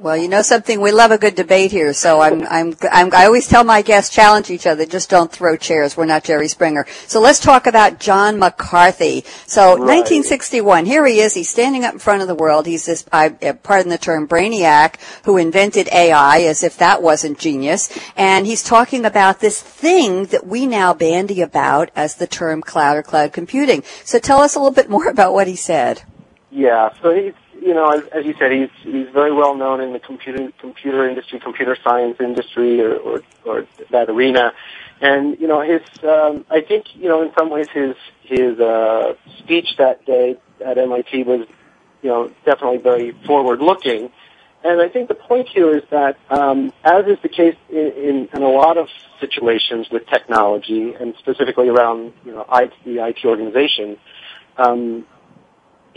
[0.01, 3.27] Well, you know something, we love a good debate here, so I'm, I'm, I'm, I
[3.27, 5.97] always tell my guests challenge each other, just don't throw chairs.
[5.97, 6.87] We're not Jerry Springer.
[7.09, 9.25] So let's talk about John McCarthy.
[9.49, 12.67] So 1961, here he is, he's standing up in front of the world.
[12.67, 17.41] He's this, I, uh, pardon the term, brainiac who invented AI as if that wasn't
[17.41, 17.91] genius.
[18.17, 22.99] And he's talking about this thing that we now bandy about as the term cloud
[22.99, 23.83] or cloud computing.
[24.05, 26.05] So tell us a little bit more about what he said.
[26.53, 29.93] Yeah, so he's you know as, as you said he's he's very well known in
[29.93, 34.53] the computer computer industry, computer science industry, or or, or that arena,
[35.01, 39.15] and you know his um, I think you know in some ways his his uh,
[39.39, 41.47] speech that day at MIT was
[42.03, 44.11] you know definitely very forward looking.
[44.65, 48.29] And I think the point here is that, um, as is the case in, in,
[48.35, 48.89] in a lot of
[49.21, 53.97] situations with technology, and specifically around you know IT, the IT organization,
[54.57, 55.07] um,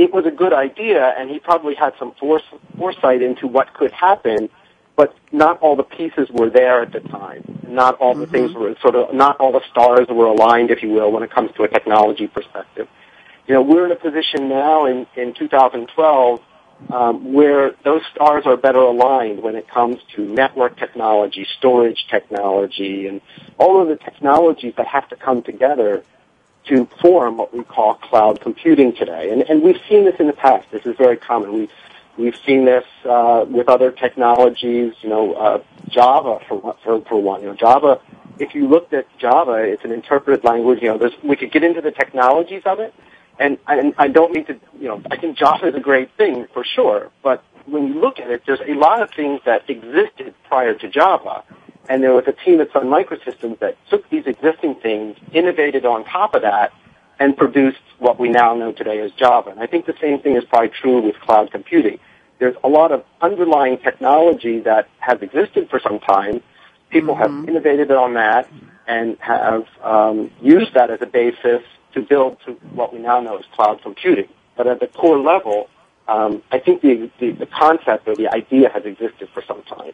[0.02, 2.42] it was a good idea, and he probably had some force,
[2.76, 4.50] foresight into what could happen,
[4.96, 7.44] but not all the pieces were there at the time.
[7.68, 10.90] Not all the things were sort of, not all the stars were aligned, if you
[10.90, 12.88] will, when it comes to a technology perspective.
[13.46, 16.42] You know, we're in a position now in, in 2012
[16.90, 23.06] um, where those stars are better aligned when it comes to network technology, storage technology,
[23.06, 23.22] and
[23.60, 26.04] all of the technologies that have to come together
[26.72, 29.30] to form what we call cloud computing today.
[29.30, 30.72] And, and we've seen this in the past.
[30.72, 31.52] This is very common.
[31.52, 31.72] We've,
[32.18, 37.42] we've seen this uh, with other technologies, you know, uh, Java for, for, for one.
[37.42, 38.00] You know, Java,
[38.40, 40.82] if you looked at Java, it's an interpreted language.
[40.82, 42.94] You know, we could get into the technologies of it.
[43.38, 46.48] And, and I don't mean to, you know, I think Java is a great thing
[46.54, 47.12] for sure.
[47.22, 50.88] But when you look at it, there's a lot of things that existed prior to
[50.88, 51.44] Java
[51.90, 56.06] and there was a team at Sun Microsystems that took these existing things, innovated on
[56.06, 56.74] top of that,
[57.20, 59.52] and produced what we now know today as Java.
[59.52, 62.00] And I think the same thing is probably true with cloud computing.
[62.40, 66.42] There's a lot of underlying technology that has existed for some time.
[66.90, 68.50] People have innovated on that
[68.88, 71.62] and have um, used that as a basis
[71.94, 74.28] to build to what we now know as cloud computing.
[74.58, 75.70] But at the core level,
[76.08, 79.94] um, I think the, the, the concept or the idea has existed for some time.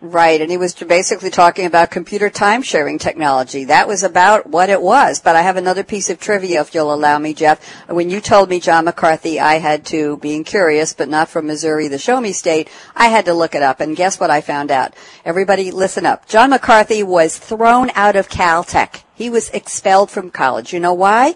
[0.00, 3.64] Right, and he was basically talking about computer time sharing technology.
[3.64, 5.18] That was about what it was.
[5.18, 7.64] But I have another piece of trivia, if you'll allow me, Jeff.
[7.88, 11.88] When you told me John McCarthy, I had to, being curious, but not from Missouri,
[11.88, 13.80] the show me state, I had to look it up.
[13.80, 14.94] And guess what I found out?
[15.24, 16.26] Everybody listen up.
[16.28, 19.04] John McCarthy was thrown out of Caltech.
[19.14, 20.74] He was expelled from college.
[20.74, 21.34] You know why?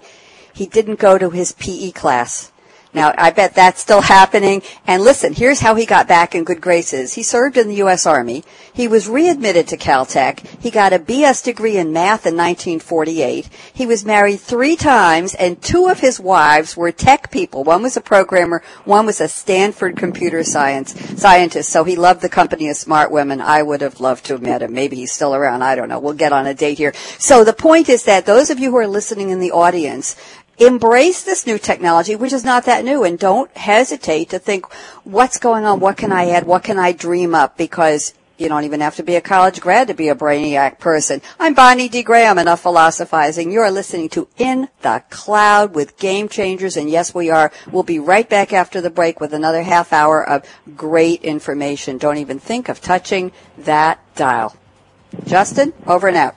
[0.53, 2.53] He didn't go to his PE class.
[2.95, 4.63] Now, I bet that's still happening.
[4.87, 7.15] And listen, here's how he got back in good graces.
[7.15, 8.07] He served in the U.S.
[8.07, 8.45] Army.
[8.73, 10.41] He was readmitted to Caltech.
[10.61, 13.49] He got a BS degree in math in 1948.
[13.75, 17.63] He was married three times, and two of his wives were tech people.
[17.63, 21.71] One was a programmer, one was a Stanford computer science scientist.
[21.71, 23.41] So he loved the company of smart women.
[23.41, 24.73] I would have loved to have met him.
[24.73, 25.63] Maybe he's still around.
[25.63, 25.99] I don't know.
[25.99, 26.95] We'll get on a date here.
[27.19, 30.17] So the point is that those of you who are listening in the audience,
[30.59, 34.73] embrace this new technology, which is not that new, and don't hesitate to think,
[35.05, 35.81] what's going on?
[35.81, 36.47] What can I add?
[36.47, 37.57] What can I dream up?
[37.57, 41.21] Because you don't even have to be a college grad to be a brainiac person.
[41.41, 42.05] I'm Bonnie D.
[42.05, 43.51] Graham, enough philosophizing.
[43.51, 47.51] You're listening to In the Cloud with Game Changers, and yes, we are.
[47.71, 50.45] We'll be right back after the break with another half hour of
[50.77, 51.99] great information.
[51.99, 54.57] Don't even think of touching that dial.
[55.25, 56.37] Justin, over and out.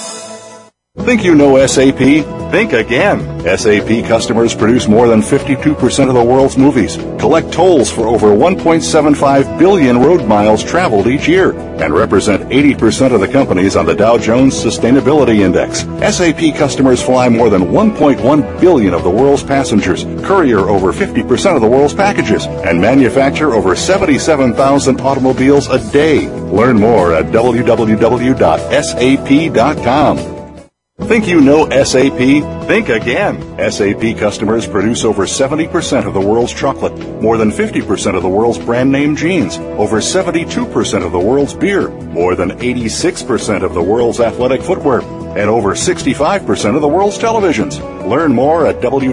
[1.05, 1.97] Think you know SAP?
[2.51, 3.19] Think again.
[3.57, 9.57] SAP customers produce more than 52% of the world's movies, collect tolls for over 1.75
[9.57, 14.17] billion road miles traveled each year, and represent 80% of the companies on the Dow
[14.17, 15.79] Jones Sustainability Index.
[16.15, 21.61] SAP customers fly more than 1.1 billion of the world's passengers, courier over 50% of
[21.61, 26.29] the world's packages, and manufacture over 77,000 automobiles a day.
[26.29, 27.61] Learn more at www.sap.com.
[31.07, 32.17] Think you know SAP?
[32.67, 33.41] Think again.
[33.71, 38.59] SAP customers produce over 70% of the world's chocolate, more than 50% of the world's
[38.59, 44.19] brand name jeans, over 72% of the world's beer, more than 86% of the world's
[44.19, 45.01] athletic footwear,
[45.37, 47.79] and over 65% of the world's televisions.
[48.07, 49.11] Learn more at www.sap.com.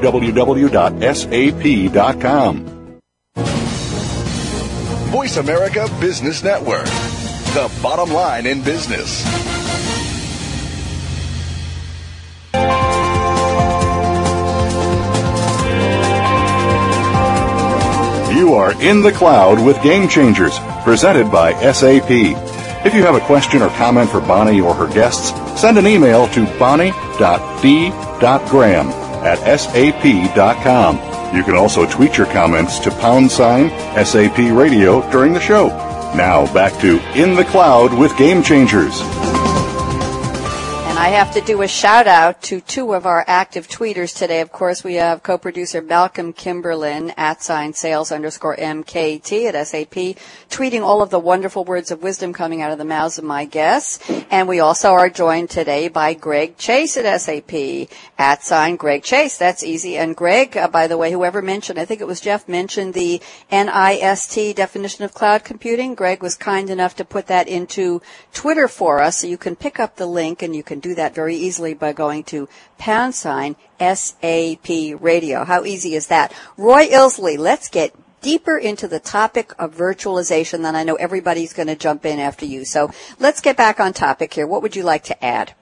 [5.10, 9.24] Voice America Business Network, the bottom line in business.
[18.38, 22.08] You are in the cloud with Game Changers, presented by SAP.
[22.86, 26.28] If you have a question or comment for Bonnie or her guests, send an email
[26.28, 27.18] to bonnie.d.graham
[29.24, 30.96] at sap.com.
[31.36, 33.70] You can also tweet your comments to pound sign
[34.06, 35.70] SAP radio during the show.
[36.14, 39.00] Now back to In the Cloud with Game Changers.
[40.98, 44.40] I have to do a shout out to two of our active tweeters today.
[44.40, 50.18] Of course, we have co-producer Malcolm Kimberlin at sign sales underscore MKT at SAP,
[50.50, 53.44] tweeting all of the wonderful words of wisdom coming out of the mouths of my
[53.44, 54.10] guests.
[54.28, 59.38] And we also are joined today by Greg Chase at SAP at sign Greg Chase.
[59.38, 59.96] That's easy.
[59.96, 63.22] And Greg, uh, by the way, whoever mentioned, I think it was Jeff mentioned the
[63.52, 65.94] NIST definition of cloud computing.
[65.94, 68.02] Greg was kind enough to put that into
[68.34, 71.14] Twitter for us, so you can pick up the link and you can do that
[71.14, 72.48] very easily by going to
[72.78, 74.68] pound sign SAP
[75.00, 75.44] radio.
[75.44, 76.32] How easy is that?
[76.56, 80.62] Roy Illsley, let's get deeper into the topic of virtualization.
[80.62, 82.64] Then I know everybody's going to jump in after you.
[82.64, 84.46] So let's get back on topic here.
[84.46, 85.54] What would you like to add?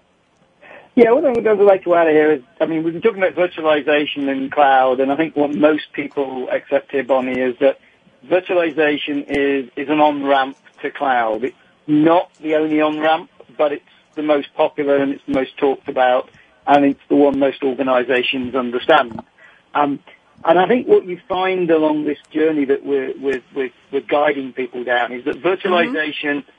[0.95, 3.35] Yeah, what I would like to add here is, I mean, we've been talking about
[3.35, 7.79] virtualization and cloud, and I think what most people accept here, Bonnie, is that
[8.27, 11.45] virtualization is, is an on-ramp to cloud.
[11.45, 13.85] It's not the only on-ramp, but it's
[14.17, 16.29] the most popular and it's the most talked about,
[16.67, 19.23] and it's the one most organisations understand.
[19.75, 20.01] Um,
[20.45, 24.53] and I think what you find along this journey that we're, we're, we're, we're guiding
[24.53, 26.51] people down is that virtualization, mm-hmm.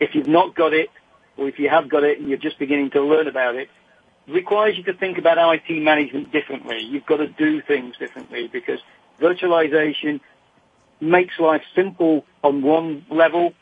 [0.00, 0.90] if you've not got it,
[1.36, 3.68] or if you have got it and you're just beginning to learn about it,
[4.26, 6.80] requires you to think about IT management differently.
[6.80, 8.80] You've got to do things differently because
[9.20, 10.20] virtualization
[11.00, 13.54] makes life simple on one level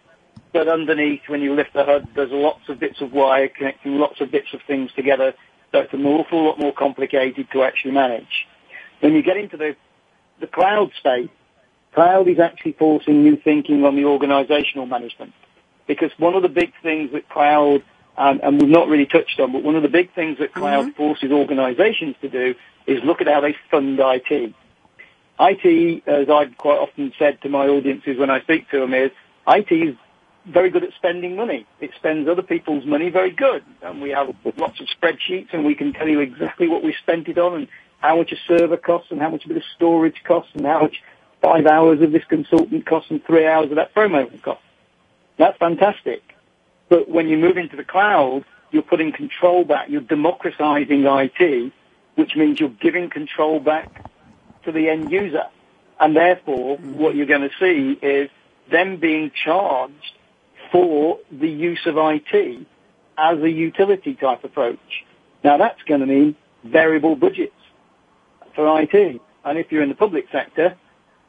[0.57, 4.23] but underneath, when you lift the hood, there's lots of bits of wire connecting lots
[4.23, 5.35] of bits of things together.
[5.71, 8.47] So it's an awful lot more complicated to actually manage.
[9.01, 9.77] When you get into the,
[10.41, 11.29] the cloud space,
[11.95, 15.35] cloud is actually forcing new thinking on the organizational management.
[15.87, 17.83] Because one of the big things that cloud,
[18.17, 20.87] um, and we've not really touched on, but one of the big things that cloud
[20.87, 20.97] mm-hmm.
[20.97, 22.55] forces organizations to do
[22.87, 24.55] is look at how they fund IT.
[25.39, 29.11] IT, as I've quite often said to my audiences when I speak to them, is
[29.47, 29.97] IT is
[30.47, 31.67] very good at spending money.
[31.81, 33.65] It spends other people's money very good.
[33.83, 37.29] And we have lots of spreadsheets and we can tell you exactly what we spent
[37.29, 40.23] it on and how much a server costs and how much a bit of storage
[40.25, 41.03] costs and how much
[41.43, 44.63] five hours of this consultant costs and three hours of that promo costs.
[45.37, 46.23] That's fantastic.
[46.89, 49.89] But when you move into the cloud, you're putting control back.
[49.89, 51.73] You're democratizing IT,
[52.15, 54.11] which means you're giving control back
[54.65, 55.47] to the end user.
[55.99, 56.99] And therefore, mm-hmm.
[56.99, 58.31] what you're going to see is
[58.71, 60.16] them being charged
[60.77, 62.67] for the use of IT
[63.17, 65.05] as a utility type approach.
[65.43, 67.55] Now that's going to mean variable budgets
[68.55, 69.21] for IT.
[69.43, 70.77] And if you're in the public sector,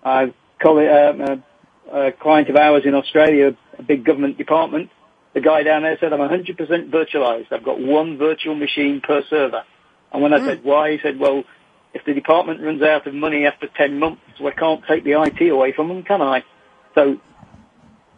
[0.03, 4.89] I've call it um, a, a client of ours in Australia, a big government department.
[5.34, 7.51] The guy down there said, I'm 100% virtualized.
[7.51, 9.63] I've got one virtual machine per server.
[10.11, 10.45] And when I mm.
[10.45, 11.45] said why, he said, well,
[11.93, 15.49] if the department runs out of money after 10 months, I can't take the IT
[15.49, 16.43] away from them, can I?
[16.95, 17.17] So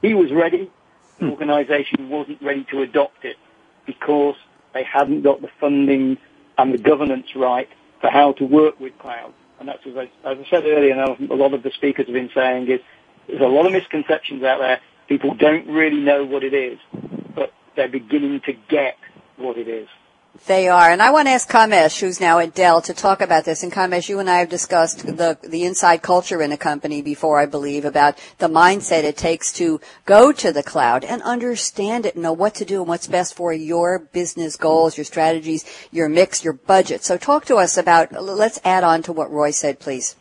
[0.01, 0.71] he was ready.
[1.21, 3.37] Organisation wasn't ready to adopt it
[3.85, 4.35] because
[4.73, 6.17] they hadn't got the funding
[6.57, 7.67] and the governance right
[8.01, 9.33] for how to work with cloud.
[9.59, 12.13] And that's as I, as I said earlier, and a lot of the speakers have
[12.13, 12.79] been saying is
[13.27, 14.79] there's a lot of misconceptions out there.
[15.07, 16.79] People don't really know what it is,
[17.35, 18.97] but they're beginning to get
[19.37, 19.87] what it is.
[20.47, 20.89] They are.
[20.91, 23.63] And I want to ask Kamesh, who's now at Dell, to talk about this.
[23.63, 27.39] And Kamesh, you and I have discussed the, the inside culture in a company before,
[27.39, 32.15] I believe, about the mindset it takes to go to the cloud and understand it
[32.15, 36.09] and know what to do and what's best for your business goals, your strategies, your
[36.09, 37.03] mix, your budget.
[37.03, 40.15] So talk to us about, let's add on to what Roy said, please.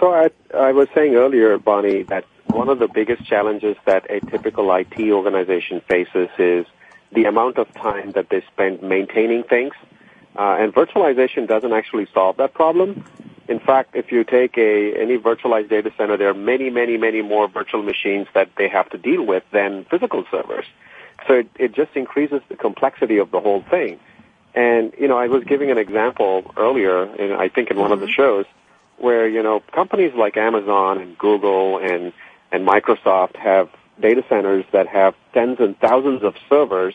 [0.00, 4.20] So I, I was saying earlier, Bonnie, that one of the biggest challenges that a
[4.20, 6.66] typical IT organization faces is
[7.12, 9.74] the amount of time that they spend maintaining things.
[10.36, 13.04] Uh, and virtualization doesn't actually solve that problem.
[13.48, 17.22] In fact, if you take a any virtualized data center, there are many, many, many
[17.22, 20.66] more virtual machines that they have to deal with than physical servers.
[21.26, 24.00] So it, it just increases the complexity of the whole thing.
[24.54, 27.92] And you know, I was giving an example earlier, in, I think in one mm-hmm.
[27.94, 28.12] of the mm-hmm.
[28.12, 28.46] shows,
[28.98, 32.12] where you know companies like Amazon and Google and
[32.50, 33.68] and Microsoft have
[34.00, 36.94] data centers that have tens and thousands of servers,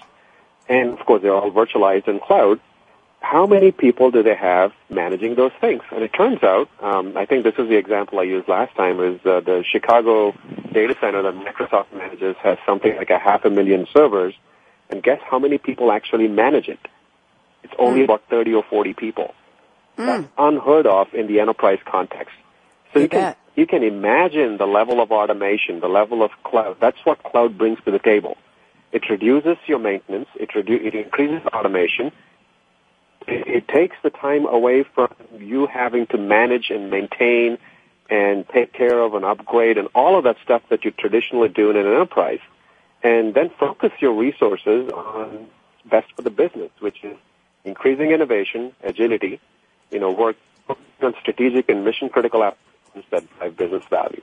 [0.67, 2.59] and of course they're all virtualized in cloud.
[3.19, 5.83] How many people do they have managing those things?
[5.91, 8.99] And it turns out, um, I think this is the example I used last time,
[8.99, 10.33] is uh, the Chicago
[10.71, 14.33] data center that Microsoft manages has something like a half a million servers,
[14.89, 16.79] and guess how many people actually manage it?
[17.63, 18.05] It's only mm.
[18.05, 19.35] about 30 or 40 people.
[19.97, 20.05] Mm.
[20.05, 22.35] That's unheard of in the enterprise context.
[22.93, 26.77] So you, you can you can imagine the level of automation, the level of cloud.
[26.79, 28.35] That's what cloud brings to the table.
[28.91, 30.29] It reduces your maintenance.
[30.33, 32.11] It, redu- it increases automation.
[33.27, 37.59] It, it takes the time away from you having to manage and maintain
[38.09, 41.69] and take care of and upgrade and all of that stuff that you traditionally do
[41.69, 42.41] in an enterprise.
[43.03, 45.45] And then focus your resources on
[45.85, 47.15] best for the business, which is
[47.63, 49.39] increasing innovation, agility,
[49.91, 50.35] you know, work
[50.67, 52.70] on strategic and mission critical applications
[53.11, 54.21] that drive business value.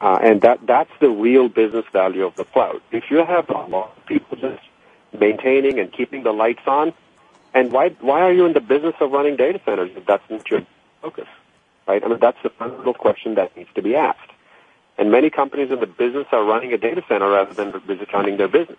[0.00, 2.80] Uh, and that, that's the real business value of the cloud.
[2.90, 4.62] If you have a lot of people just
[5.18, 6.92] maintaining and keeping the lights on,
[7.54, 10.50] and why, why are you in the business of running data centers if that's not
[10.50, 10.66] your
[11.00, 11.28] focus?
[11.86, 12.04] Right?
[12.04, 14.30] I mean, that's the fundamental question that needs to be asked.
[14.98, 17.72] And many companies in the business are running a data center rather than
[18.12, 18.78] running their business.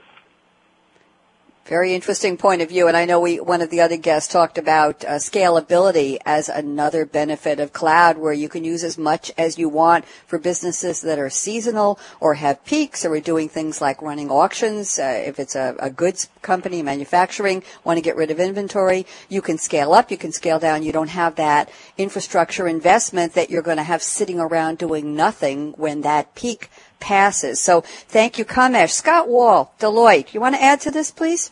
[1.68, 4.60] Very interesting point of view, and I know we one of the other guests talked
[4.60, 9.58] about uh, scalability as another benefit of cloud, where you can use as much as
[9.58, 14.00] you want for businesses that are seasonal or have peaks, or are doing things like
[14.04, 15.00] running auctions.
[15.00, 19.42] Uh, if it's a, a goods company, manufacturing, want to get rid of inventory, you
[19.42, 20.84] can scale up, you can scale down.
[20.84, 25.74] You don't have that infrastructure investment that you're going to have sitting around doing nothing
[25.78, 27.60] when that peak passes.
[27.60, 28.92] So thank you, Kamesh.
[28.92, 30.36] Scott Wall, Deloitte.
[30.36, 31.50] You want to add to this, please?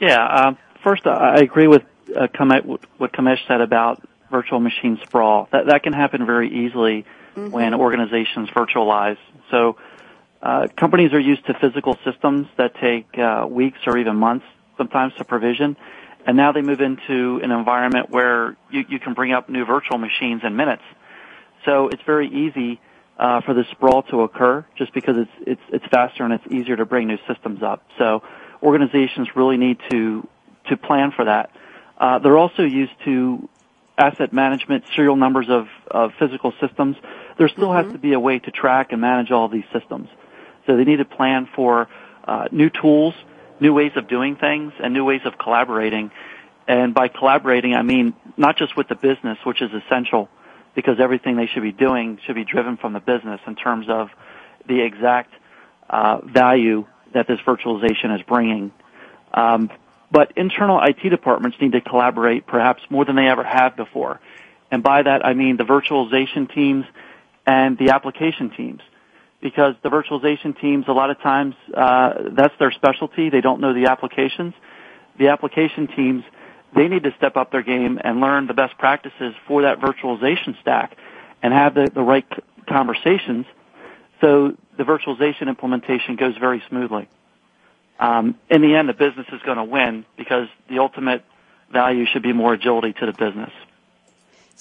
[0.00, 0.24] Yeah.
[0.24, 1.82] Uh, first, I agree with
[2.16, 2.26] uh,
[2.96, 5.48] what Kamesh said about virtual machine sprawl.
[5.52, 7.04] That that can happen very easily
[7.36, 7.50] mm-hmm.
[7.50, 9.18] when organizations virtualize.
[9.50, 9.76] So
[10.42, 14.46] uh, companies are used to physical systems that take uh, weeks or even months
[14.78, 15.76] sometimes to provision,
[16.26, 19.98] and now they move into an environment where you, you can bring up new virtual
[19.98, 20.82] machines in minutes.
[21.66, 22.80] So it's very easy
[23.18, 26.76] uh, for the sprawl to occur just because it's it's it's faster and it's easier
[26.76, 27.84] to bring new systems up.
[27.98, 28.22] So
[28.62, 30.26] organizations really need to
[30.68, 31.50] to plan for that.
[31.98, 33.48] Uh, they're also used to
[33.98, 36.96] asset management, serial numbers of, of physical systems.
[37.38, 37.84] There still mm-hmm.
[37.84, 40.08] has to be a way to track and manage all these systems.
[40.66, 41.88] So they need to plan for
[42.24, 43.14] uh, new tools,
[43.60, 46.10] new ways of doing things, and new ways of collaborating.
[46.66, 50.28] And by collaborating, I mean not just with the business, which is essential,
[50.74, 54.08] because everything they should be doing should be driven from the business in terms of
[54.66, 55.34] the exact
[55.88, 58.72] uh, value that this virtualization is bringing.
[59.32, 59.70] Um,
[60.10, 64.20] but internal IT departments need to collaborate perhaps more than they ever have before.
[64.70, 66.84] And by that I mean the virtualization teams
[67.46, 68.80] and the application teams.
[69.40, 73.30] Because the virtualization teams, a lot of times, uh, that's their specialty.
[73.30, 74.52] They don't know the applications.
[75.18, 76.24] The application teams,
[76.76, 80.60] they need to step up their game and learn the best practices for that virtualization
[80.60, 80.94] stack
[81.42, 82.26] and have the, the right
[82.68, 83.46] conversations
[84.20, 87.08] so the virtualization implementation goes very smoothly.
[87.98, 91.24] Um, in the end, the business is going to win because the ultimate
[91.70, 93.52] value should be more agility to the business.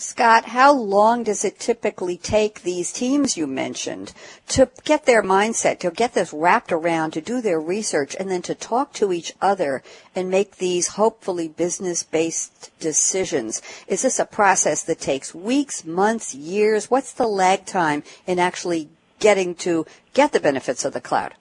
[0.01, 4.13] Scott, how long does it typically take these teams you mentioned
[4.47, 8.41] to get their mindset, to get this wrapped around, to do their research, and then
[8.43, 9.83] to talk to each other
[10.15, 13.61] and make these hopefully business-based decisions?
[13.87, 16.89] Is this a process that takes weeks, months, years?
[16.89, 18.87] What's the lag time in actually
[19.19, 21.33] getting to get the benefits of the cloud?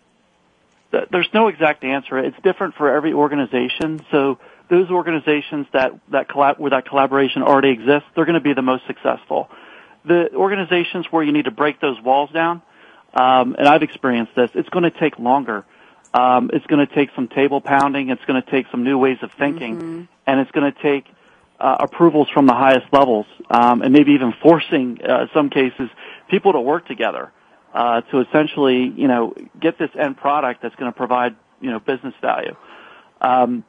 [0.90, 2.18] There's no exact answer.
[2.18, 4.04] It's different for every organization.
[4.10, 4.38] So
[4.70, 8.62] those organizations that, that collab, where that collaboration already exists, they're going to be the
[8.62, 9.50] most successful.
[10.06, 12.62] The organizations where you need to break those walls down,
[13.12, 15.64] um, and I've experienced this, it's going to take longer.
[16.14, 18.08] Um, it's going to take some table pounding.
[18.08, 20.02] It's going to take some new ways of thinking, mm-hmm.
[20.26, 21.04] and it's going to take
[21.60, 25.90] uh, approvals from the highest levels, um, and maybe even forcing, uh, some cases,
[26.30, 27.30] people to work together
[27.78, 31.78] uh, to essentially, you know, get this end product that's going to provide, you know,
[31.78, 32.56] business value.
[33.20, 33.64] Um,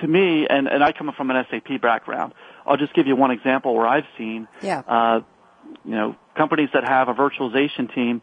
[0.00, 2.32] to me, and, and I come from an SAP background,
[2.64, 4.82] I'll just give you one example where I've seen, yeah.
[4.86, 5.20] uh,
[5.84, 8.22] you know, companies that have a virtualization team,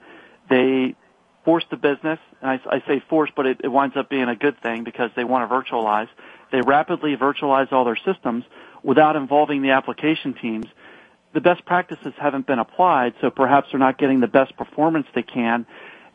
[0.50, 0.96] they
[1.44, 4.36] force the business, and I, I say force, but it, it winds up being a
[4.36, 6.08] good thing because they want to virtualize.
[6.54, 8.46] They rapidly virtualize all their systems
[8.82, 10.68] without involving the application teams.
[11.34, 15.24] The best practices haven't been applied, so perhaps they're not getting the best performance they
[15.24, 15.66] can.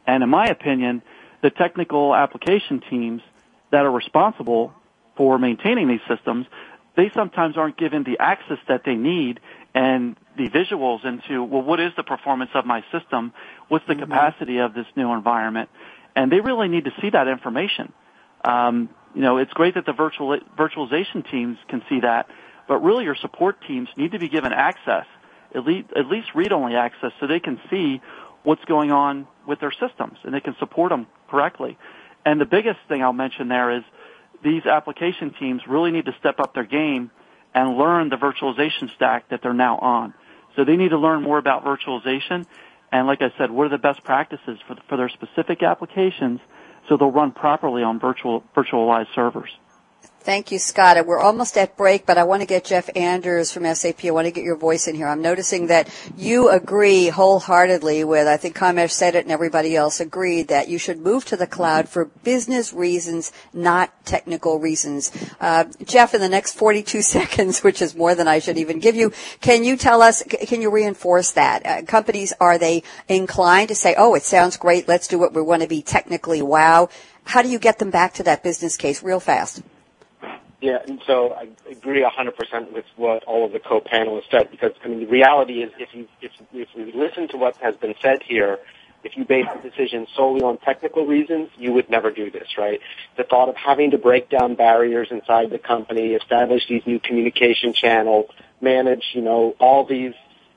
[0.06, 1.02] And in my opinion,
[1.42, 3.22] the technical application teams
[3.70, 4.72] that are responsible
[5.16, 6.46] for maintaining these systems,
[6.96, 9.40] they sometimes aren't given the access that they need
[9.74, 13.32] and the visuals into, well, what is the performance of my system?
[13.68, 14.02] What's the mm-hmm.
[14.02, 15.68] capacity of this new environment?
[16.16, 17.92] And they really need to see that information.
[18.44, 22.28] Um, you know, it's great that the virtual, virtualization teams can see that,
[22.68, 25.06] but really your support teams need to be given access,
[25.54, 28.00] at least, at least read-only access, so they can see
[28.44, 31.76] what's going on with their systems and they can support them correctly.
[32.24, 33.82] And the biggest thing I'll mention there is
[34.44, 37.10] these application teams really need to step up their game
[37.54, 40.14] and learn the virtualization stack that they're now on.
[40.54, 42.46] So they need to learn more about virtualization.
[42.92, 46.40] And like I said, what are the best practices for, for their specific applications
[46.88, 49.50] so they'll run properly on virtual, virtualized servers.
[50.28, 51.06] Thank you, Scott.
[51.06, 54.04] We're almost at break, but I want to get Jeff Anders from SAP.
[54.04, 55.08] I want to get your voice in here.
[55.08, 60.00] I'm noticing that you agree wholeheartedly with, I think Kamesh said it and everybody else
[60.00, 65.10] agreed that you should move to the cloud for business reasons, not technical reasons.
[65.40, 68.96] Uh, Jeff, in the next 42 seconds, which is more than I should even give
[68.96, 71.64] you, can you tell us, can you reinforce that?
[71.64, 75.40] Uh, companies, are they inclined to say, oh, it sounds great, let's do it, we
[75.40, 76.90] want to be technically wow?
[77.24, 79.62] How do you get them back to that business case real fast?
[80.60, 84.88] Yeah, and so I agree 100% with what all of the co-panelists said because I
[84.88, 88.24] mean the reality is if you if if we listen to what has been said
[88.24, 88.58] here,
[89.04, 92.80] if you base the decision solely on technical reasons, you would never do this, right?
[93.16, 97.72] The thought of having to break down barriers inside the company, establish these new communication
[97.72, 98.28] channels,
[98.60, 100.14] manage, you know, all these,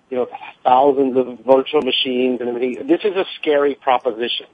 [0.09, 0.27] you know,
[0.63, 2.87] thousands of virtual machines and everything.
[2.87, 4.47] This is a scary proposition.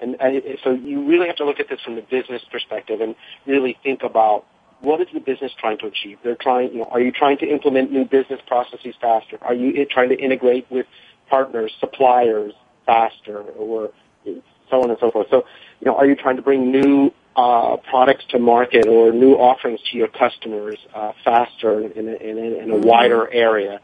[0.00, 3.14] And, and so you really have to look at this from the business perspective and
[3.46, 4.46] really think about
[4.80, 6.18] what is the business trying to achieve?
[6.22, 9.38] They're trying, you know, are you trying to implement new business processes faster?
[9.42, 10.86] Are you trying to integrate with
[11.28, 12.52] partners, suppliers
[12.86, 13.90] faster, or
[14.24, 15.28] so on and so forth?
[15.30, 15.44] So,
[15.80, 19.80] you know, are you trying to bring new uh, products to market or new offerings
[19.90, 23.80] to your customers uh, faster in a, in, a, in a wider area?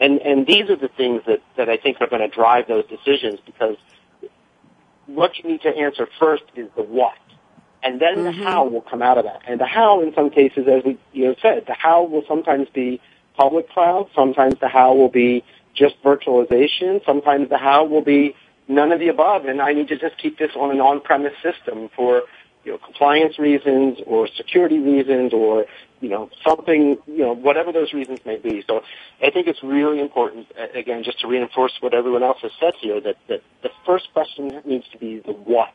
[0.00, 2.84] And and these are the things that that I think are going to drive those
[2.86, 3.76] decisions because
[5.06, 7.14] what you need to answer first is the what
[7.84, 8.38] and then mm-hmm.
[8.38, 9.42] the how will come out of that.
[9.46, 12.68] And the how, in some cases, as we you know said, the how will sometimes
[12.70, 13.00] be
[13.36, 14.08] public cloud.
[14.14, 17.04] Sometimes the how will be just virtualization.
[17.04, 18.34] Sometimes the how will be
[18.68, 21.90] none of the above, and I need to just keep this on an on-premise system
[21.94, 22.22] for
[22.64, 25.66] you know compliance reasons or security reasons or
[26.00, 28.64] you know something you know whatever those reasons may be.
[28.66, 28.82] So
[29.22, 33.00] I think it's really important again just to reinforce what everyone else has said here
[33.00, 35.74] that that the first question needs to be the what,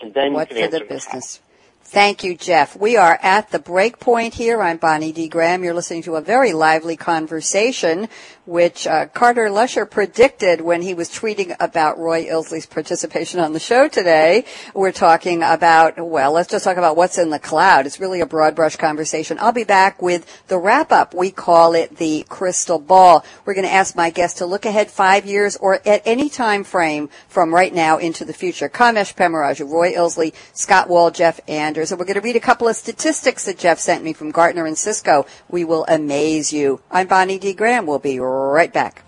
[0.00, 1.40] and then what you can for the business.
[1.82, 2.76] Thank you, Jeff.
[2.76, 4.60] We are at the break point here.
[4.60, 5.26] I'm Bonnie D.
[5.26, 5.64] Graham.
[5.64, 8.08] You're listening to a very lively conversation,
[8.44, 13.58] which uh, Carter Lusher predicted when he was tweeting about Roy Illsley's participation on the
[13.58, 14.44] show today.
[14.74, 17.86] We're talking about, well, let's just talk about what's in the cloud.
[17.86, 19.38] It's really a broad brush conversation.
[19.40, 21.14] I'll be back with the wrap up.
[21.14, 23.24] We call it the crystal ball.
[23.46, 26.64] We're going to ask my guest to look ahead five years or at any time
[26.64, 28.68] frame from right now into the future.
[28.68, 31.92] Kamesh Pemmaraju, Roy Illsley, Scott Wall, Jeff and Sanders.
[31.92, 34.64] And we're going to read a couple of statistics that Jeff sent me from Gartner
[34.64, 35.26] and Cisco.
[35.50, 36.80] We will amaze you.
[36.90, 37.52] I'm Bonnie D.
[37.52, 37.84] Graham.
[37.84, 39.04] We'll be right back.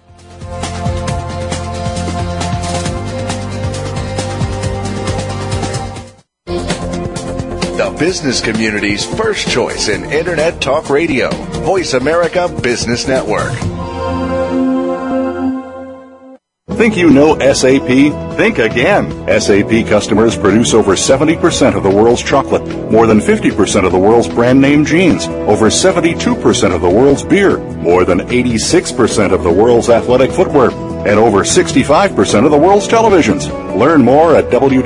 [6.45, 11.31] The business community's first choice in Internet Talk Radio,
[11.65, 13.80] Voice America Business Network.
[16.77, 17.89] Think you know SAP?
[18.37, 19.11] Think again.
[19.41, 24.29] SAP customers produce over 70% of the world's chocolate, more than 50% of the world's
[24.29, 29.91] brand name jeans, over 72% of the world's beer, more than 86% of the world's
[29.91, 30.71] athletic footwear,
[31.07, 33.51] and over 65% of the world's televisions.
[33.77, 34.81] Learn more at www.sap.com.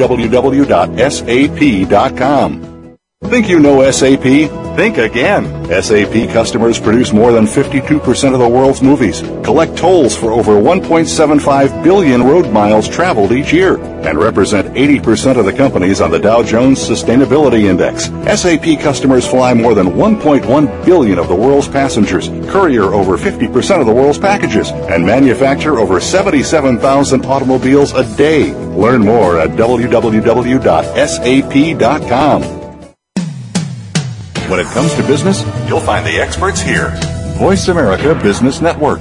[3.29, 4.22] Think you know SAP?
[4.77, 5.64] Think again.
[5.83, 11.83] SAP customers produce more than 52% of the world's movies, collect tolls for over 1.75
[11.83, 16.43] billion road miles traveled each year, and represent 80% of the companies on the Dow
[16.43, 18.07] Jones Sustainability Index.
[18.41, 23.87] SAP customers fly more than 1.1 billion of the world's passengers, courier over 50% of
[23.87, 28.53] the world's packages, and manufacture over 77,000 automobiles a day.
[28.75, 29.85] Learn more at www.sap.com.
[34.49, 36.91] When it comes to business, you'll find the experts here.
[37.39, 39.01] Voice America Business Network.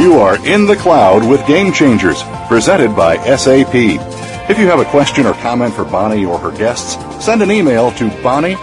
[0.00, 3.74] You are in the cloud with Game Changers, presented by SAP.
[4.48, 7.90] If you have a question or comment for Bonnie or her guests, send an email
[7.92, 8.56] to bonnie.d.graham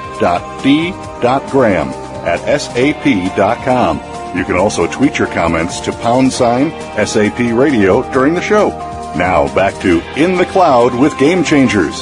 [2.25, 4.14] at sap.com.
[4.35, 6.71] You can also tweet your comments to pound sign
[7.07, 8.67] SAP Radio during the show.
[9.15, 12.01] Now back to In the Cloud with Game Changers.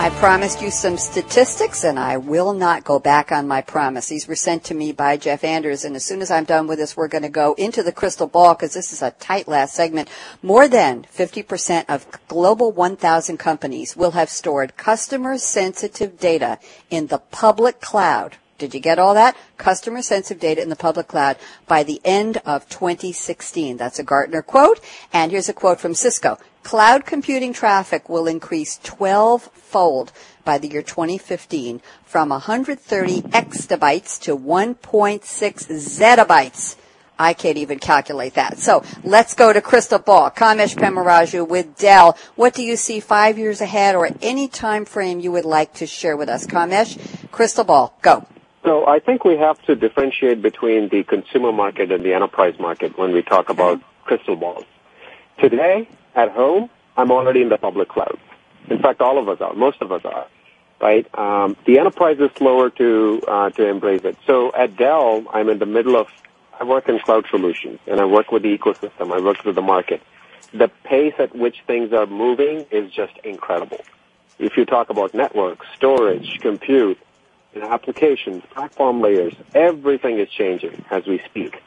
[0.00, 4.08] I promised you some statistics and I will not go back on my promise.
[4.08, 6.78] These were sent to me by Jeff Anders and as soon as I'm done with
[6.78, 9.74] this, we're going to go into the crystal ball because this is a tight last
[9.74, 10.08] segment.
[10.42, 17.18] More than 50% of global 1000 companies will have stored customer sensitive data in the
[17.18, 19.36] public cloud did you get all that?
[19.56, 21.36] Customer sensitive data in the public cloud
[21.66, 23.76] by the end of 2016.
[23.76, 24.78] That's a Gartner quote.
[25.12, 26.38] And here's a quote from Cisco.
[26.62, 30.12] Cloud computing traffic will increase 12 fold
[30.44, 36.76] by the year 2015 from 130 exabytes to 1.6 zettabytes.
[37.18, 38.58] I can't even calculate that.
[38.58, 40.30] So let's go to Crystal Ball.
[40.30, 42.16] Kamesh Pemmaraju with Dell.
[42.34, 45.86] What do you see five years ahead or any time frame you would like to
[45.86, 46.46] share with us?
[46.46, 46.98] Kamesh,
[47.30, 48.26] Crystal Ball, go.
[48.64, 52.98] So I think we have to differentiate between the consumer market and the enterprise market
[52.98, 54.64] when we talk about crystal balls.
[55.38, 58.18] Today, at home, I'm already in the public cloud.
[58.68, 59.54] In fact, all of us are.
[59.54, 60.26] Most of us are.
[60.80, 61.06] Right?
[61.18, 64.16] Um, the enterprise is slower to uh, to embrace it.
[64.26, 66.08] So at Dell, I'm in the middle of.
[66.58, 69.12] I work in cloud solutions, and I work with the ecosystem.
[69.12, 70.02] I work with the market.
[70.52, 73.80] The pace at which things are moving is just incredible.
[74.38, 76.98] If you talk about network, storage, compute,
[77.54, 81.62] in applications, platform layers, everything is changing as we speak.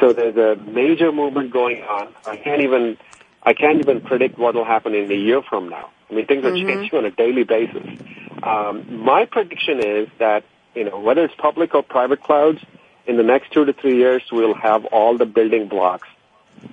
[0.00, 2.14] So there's a major movement going on.
[2.26, 2.96] I can't even
[3.42, 5.90] I can't even predict what will happen in a year from now.
[6.10, 6.68] I mean, things are mm-hmm.
[6.68, 7.86] changing on a daily basis.
[8.42, 12.60] Um, my prediction is that you know whether it's public or private clouds,
[13.06, 16.08] in the next two to three years, we'll have all the building blocks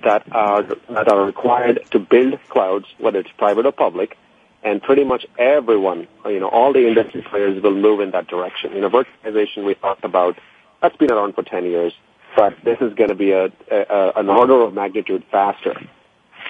[0.02, 4.16] that are that are required to build clouds, whether it's private or public,
[4.64, 8.72] and pretty much everyone, you know, all the industry players will move in that direction.
[8.72, 10.38] You know, virtualization we talked about,
[10.80, 11.92] that's been around for 10 years,
[12.34, 15.78] but this is going to be a, a, an order of magnitude faster.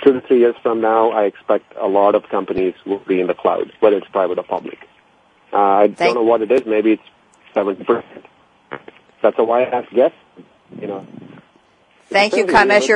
[0.02, 3.26] Two to three years from now, I expect a lot of companies will be in
[3.26, 4.78] the cloud, whether it's private or public.
[5.52, 6.62] Uh, I Thank don't know what it is.
[6.66, 7.02] Maybe it's
[7.54, 8.04] 70%.
[9.22, 10.12] That's a why I ask guess.
[10.80, 11.06] You know.
[12.10, 12.88] Thank you, Kamesh.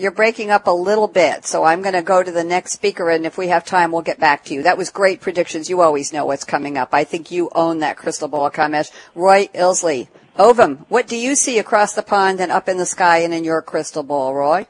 [0.00, 3.10] You're, breaking up a little bit, so I'm going to go to the next speaker,
[3.10, 4.62] and if we have time, we'll get back to you.
[4.62, 5.68] That was great predictions.
[5.68, 6.90] You always know what's coming up.
[6.92, 8.90] I think you own that crystal ball, Kamesh.
[9.14, 13.18] Roy Illsley, Ovum, what do you see across the pond and up in the sky
[13.18, 14.66] and in your crystal ball, Roy?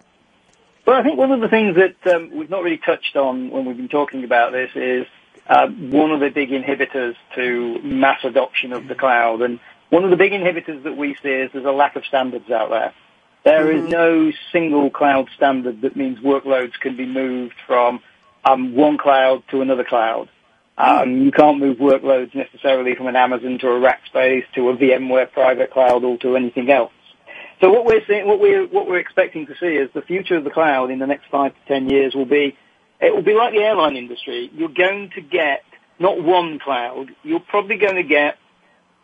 [0.85, 3.64] Well, I think one of the things that um, we've not really touched on when
[3.64, 5.07] we've been talking about this is
[5.47, 9.43] uh, one of the big inhibitors to mass adoption of the cloud.
[9.43, 9.61] And
[9.91, 12.70] one of the big inhibitors that we see is there's a lack of standards out
[12.70, 12.93] there.
[13.45, 13.86] There mm-hmm.
[13.86, 18.01] is no single cloud standard that means workloads can be moved from
[18.45, 20.28] um, one cloud to another cloud.
[20.76, 25.30] Um, you can't move workloads necessarily from an Amazon to a Rackspace to a VMware
[25.30, 26.93] private cloud or to anything else.
[27.61, 30.45] So what we're seeing, what we're what we're expecting to see is the future of
[30.45, 32.57] the cloud in the next five to ten years will be
[33.01, 34.51] it will be like the airline industry.
[34.55, 35.62] You're going to get
[35.99, 37.11] not one cloud.
[37.22, 38.38] You're probably going to get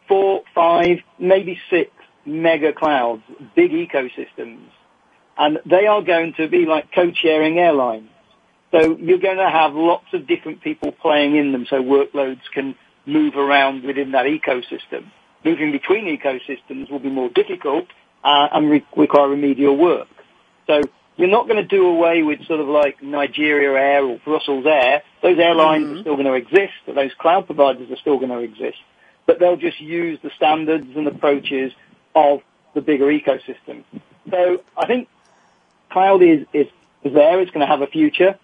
[0.08, 1.90] four, five, maybe six
[2.26, 3.22] mega clouds,
[3.54, 4.68] big ecosystems,
[5.38, 8.08] and they are going to be like co-sharing airlines.
[8.72, 12.74] So you're going to have lots of different people playing in them so workloads can
[13.06, 15.10] move around within that ecosystem.
[15.44, 17.86] Moving between ecosystems will be more difficult
[18.24, 20.08] uh, and re- require remedial work.
[20.66, 20.82] So
[21.16, 25.02] you're not going to do away with sort of like Nigeria Air or Brussels Air.
[25.22, 25.98] Those airlines mm-hmm.
[25.98, 28.78] are still going to exist, those cloud providers are still going to exist,
[29.26, 31.72] but they'll just use the standards and approaches
[32.16, 32.40] of
[32.74, 33.84] the bigger ecosystem.
[34.28, 35.08] So I think
[35.90, 36.66] cloud is, is,
[37.04, 37.40] there.
[37.40, 38.36] It's going to have a future.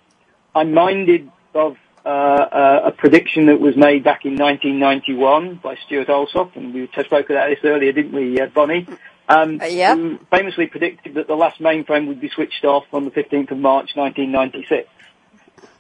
[0.55, 6.09] I'm minded of uh, uh, a prediction that was made back in 1991 by Stuart
[6.09, 8.87] Alsop, and we spoke about this earlier, didn't we, uh, Bonnie?
[9.29, 9.99] Um, uh, yep.
[9.99, 13.59] Who famously predicted that the last mainframe would be switched off on the 15th of
[13.59, 14.89] March 1996.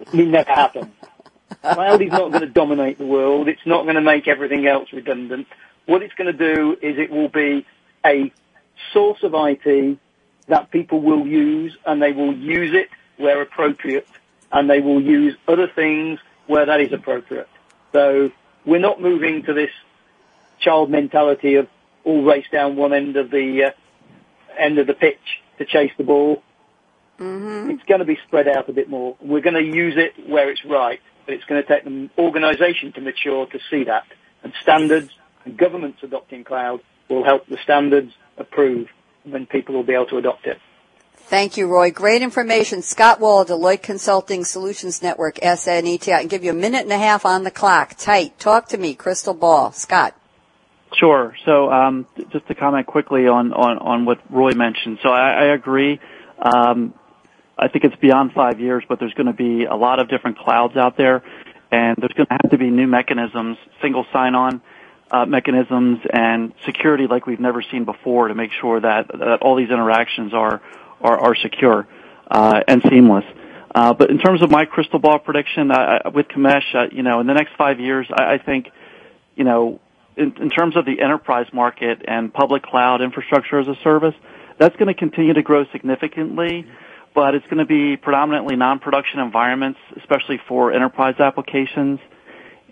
[0.00, 0.90] It never happened.
[1.62, 3.46] Cloud is not going to dominate the world.
[3.46, 5.46] It's not going to make everything else redundant.
[5.86, 7.64] What it's going to do is it will be
[8.04, 8.32] a
[8.92, 9.98] source of IT
[10.48, 14.06] that people will use and they will use it where appropriate
[14.50, 17.48] and they will use other things where that is appropriate.
[17.92, 18.30] So
[18.64, 19.70] we're not moving to this
[20.60, 21.68] child mentality of
[22.04, 23.70] all race down one end of the uh,
[24.58, 26.42] end of the pitch to chase the ball.
[27.18, 27.70] Mm-hmm.
[27.70, 29.16] It's going to be spread out a bit more.
[29.20, 32.92] We're going to use it where it's right, but it's going to take an organisation
[32.92, 34.04] to mature to see that.
[34.42, 35.10] And standards
[35.44, 36.80] and governments adopting cloud
[37.12, 38.88] will help the standards approve,
[39.24, 40.58] and then people will be able to adopt it.
[41.14, 41.90] Thank you, Roy.
[41.90, 42.82] Great information.
[42.82, 46.12] Scott Wall, Deloitte Consulting Solutions Network, SNET.
[46.12, 47.94] I can give you a minute and a half on the clock.
[47.96, 48.38] Tight.
[48.38, 48.94] Talk to me.
[48.94, 49.72] Crystal ball.
[49.72, 50.14] Scott.
[50.94, 51.34] Sure.
[51.46, 54.98] So, um, just to comment quickly on, on, on what Roy mentioned.
[55.02, 56.00] So I, I agree.
[56.38, 56.92] Um,
[57.56, 60.38] I think it's beyond five years, but there's going to be a lot of different
[60.38, 61.22] clouds out there,
[61.70, 64.60] and there's going to have to be new mechanisms, single sign-on
[65.26, 69.70] mechanisms, and security like we've never seen before to make sure that, that all these
[69.70, 70.60] interactions are
[71.00, 71.86] are, are secure
[72.30, 73.24] uh, and seamless.
[73.74, 77.20] Uh, but in terms of my crystal ball prediction uh, with Kamesh, uh, you know,
[77.20, 78.68] in the next five years, I, I think,
[79.34, 79.80] you know,
[80.16, 84.14] in, in terms of the enterprise market and public cloud infrastructure as a service,
[84.58, 86.66] that's going to continue to grow significantly,
[87.14, 91.98] but it's going to be predominantly non-production environments, especially for enterprise applications.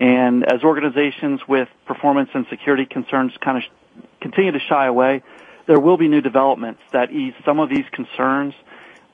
[0.00, 5.22] And as organizations with performance and security concerns kind of sh- continue to shy away,
[5.66, 8.54] there will be new developments that ease some of these concerns,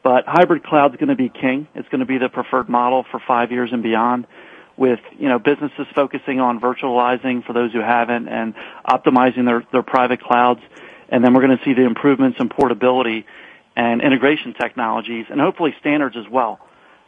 [0.04, 1.66] but hybrid cloud is going to be king.
[1.74, 4.28] It's going to be the preferred model for five years and beyond
[4.76, 8.54] with, you know, businesses focusing on virtualizing for those who haven't and
[8.88, 10.60] optimizing their, their private clouds.
[11.08, 13.26] And then we're going to see the improvements in portability
[13.74, 16.60] and integration technologies and hopefully standards as well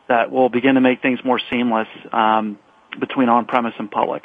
[0.09, 2.59] that will begin to make things more seamless um,
[2.99, 4.25] between on-premise and public.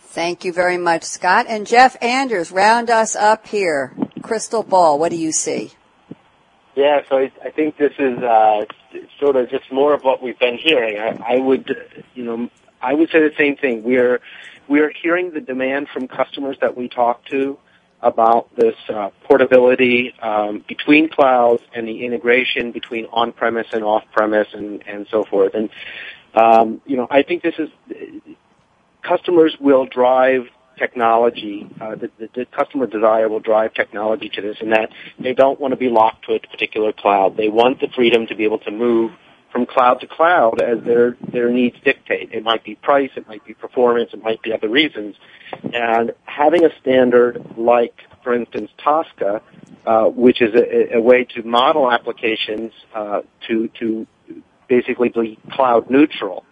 [0.00, 1.46] Thank you very much, Scott.
[1.48, 3.94] And Jeff Anders, round us up here.
[4.22, 5.72] Crystal ball, what do you see?
[6.74, 8.64] Yeah, so I, I think this is uh,
[9.18, 10.98] sort of just more of what we've been hearing.
[10.98, 12.50] I, I would, you know,
[12.80, 13.82] I would say the same thing.
[13.82, 14.20] We're
[14.68, 17.58] we are hearing the demand from customers that we talk to
[18.00, 24.86] about this uh, portability um, between clouds and the integration between on-premise and off-premise and,
[24.86, 25.54] and so forth.
[25.54, 25.70] And
[26.34, 27.68] um, you know, I think this is
[29.02, 30.46] customers will drive
[30.78, 35.34] technology, uh, the, the, the, customer desire will drive technology to this and that they
[35.34, 37.36] don't want to be locked to a particular cloud.
[37.36, 39.12] They want the freedom to be able to move
[39.50, 42.32] from cloud to cloud as their, their needs dictate.
[42.32, 45.16] It might be price, it might be performance, it might be other reasons.
[45.72, 49.42] And having a standard like, for instance, Tosca,
[49.86, 54.06] uh, which is a, a, way to model applications uh, to, to
[54.68, 56.44] basically be cloud neutral,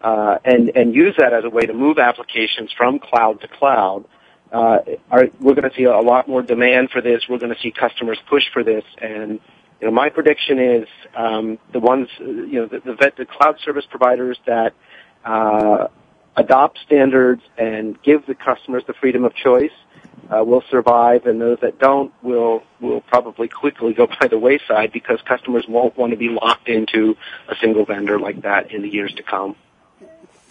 [0.00, 4.04] uh, and and use that as a way to move applications from cloud to cloud.
[4.52, 4.78] Uh,
[5.10, 7.22] are, we're going to see a lot more demand for this.
[7.28, 9.40] We're going to see customers push for this, and
[9.80, 13.86] you know my prediction is um, the ones you know the, the, the cloud service
[13.88, 14.74] providers that
[15.24, 15.88] uh,
[16.36, 19.72] adopt standards and give the customers the freedom of choice
[20.32, 24.92] uh, will survive, and those that don't will will probably quickly go by the wayside
[24.92, 27.16] because customers won't want to be locked into
[27.48, 29.56] a single vendor like that in the years to come.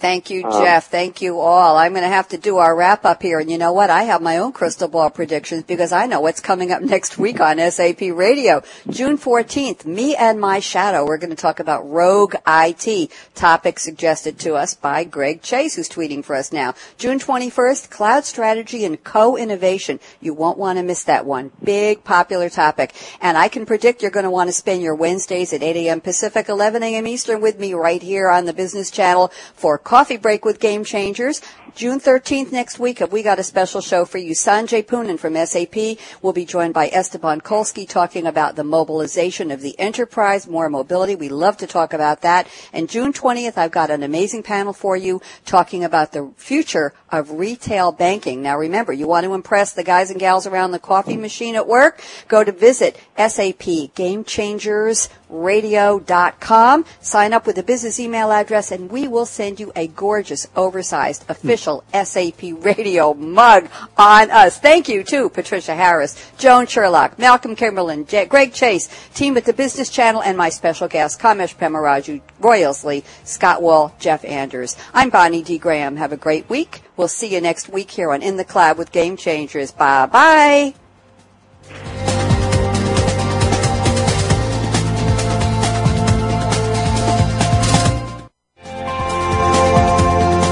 [0.02, 0.88] Thank you, um, Jeff.
[0.88, 1.78] Thank you all.
[1.78, 3.38] I'm going to have to do our wrap up here.
[3.38, 3.91] And you know what?
[3.91, 7.39] I have my own crystal ball predictions because I know what's coming up next week
[7.39, 8.64] on SAP Radio.
[8.89, 11.06] June 14th, me and my shadow.
[11.06, 15.88] We're going to talk about rogue IT topic suggested to us by Greg Chase, who's
[15.88, 16.74] tweeting for us now.
[16.97, 19.99] June 21st, cloud strategy and co-innovation.
[20.20, 21.52] You won't want to miss that one.
[21.64, 22.95] Big popular topic.
[23.22, 26.02] And I can predict you're going to want to spend your Wednesdays at 8 a.m.
[26.02, 27.06] Pacific, 11 a.m.
[27.06, 31.42] Eastern with me right here on the business channel for Coffee Break with Game Changers.
[31.76, 34.32] June 13th next week, we got a special show for you.
[34.32, 39.60] Sanjay Poonen from SAP will be joined by Esteban Kolsky talking about the mobilization of
[39.60, 41.14] the enterprise, more mobility.
[41.16, 42.48] We love to talk about that.
[42.72, 47.32] And June 20th, I've got an amazing panel for you talking about the future of
[47.32, 48.41] retail banking.
[48.41, 51.68] Now remember, you want to impress the guys and gals around the coffee machine at
[51.68, 52.01] work?
[52.28, 56.86] Go to visit SAP Game Changers radio.com.
[56.99, 61.26] Sign up with a business email address and we will send you a gorgeous, oversized,
[61.30, 64.59] official SAP radio mug on us.
[64.59, 69.53] Thank you to Patricia Harris, Joan Sherlock, Malcolm Kimberlin, J- Greg Chase, team at the
[69.53, 74.76] Business Channel, and my special guest, Kamesh Pemmaraju, Royalsley, Scott Wall, Jeff Anders.
[74.93, 75.57] I'm Bonnie D.
[75.57, 75.95] Graham.
[75.95, 76.82] Have a great week.
[77.02, 79.72] We'll see you next week here on In the Cloud with Game Changers.
[79.72, 80.76] Bye bye.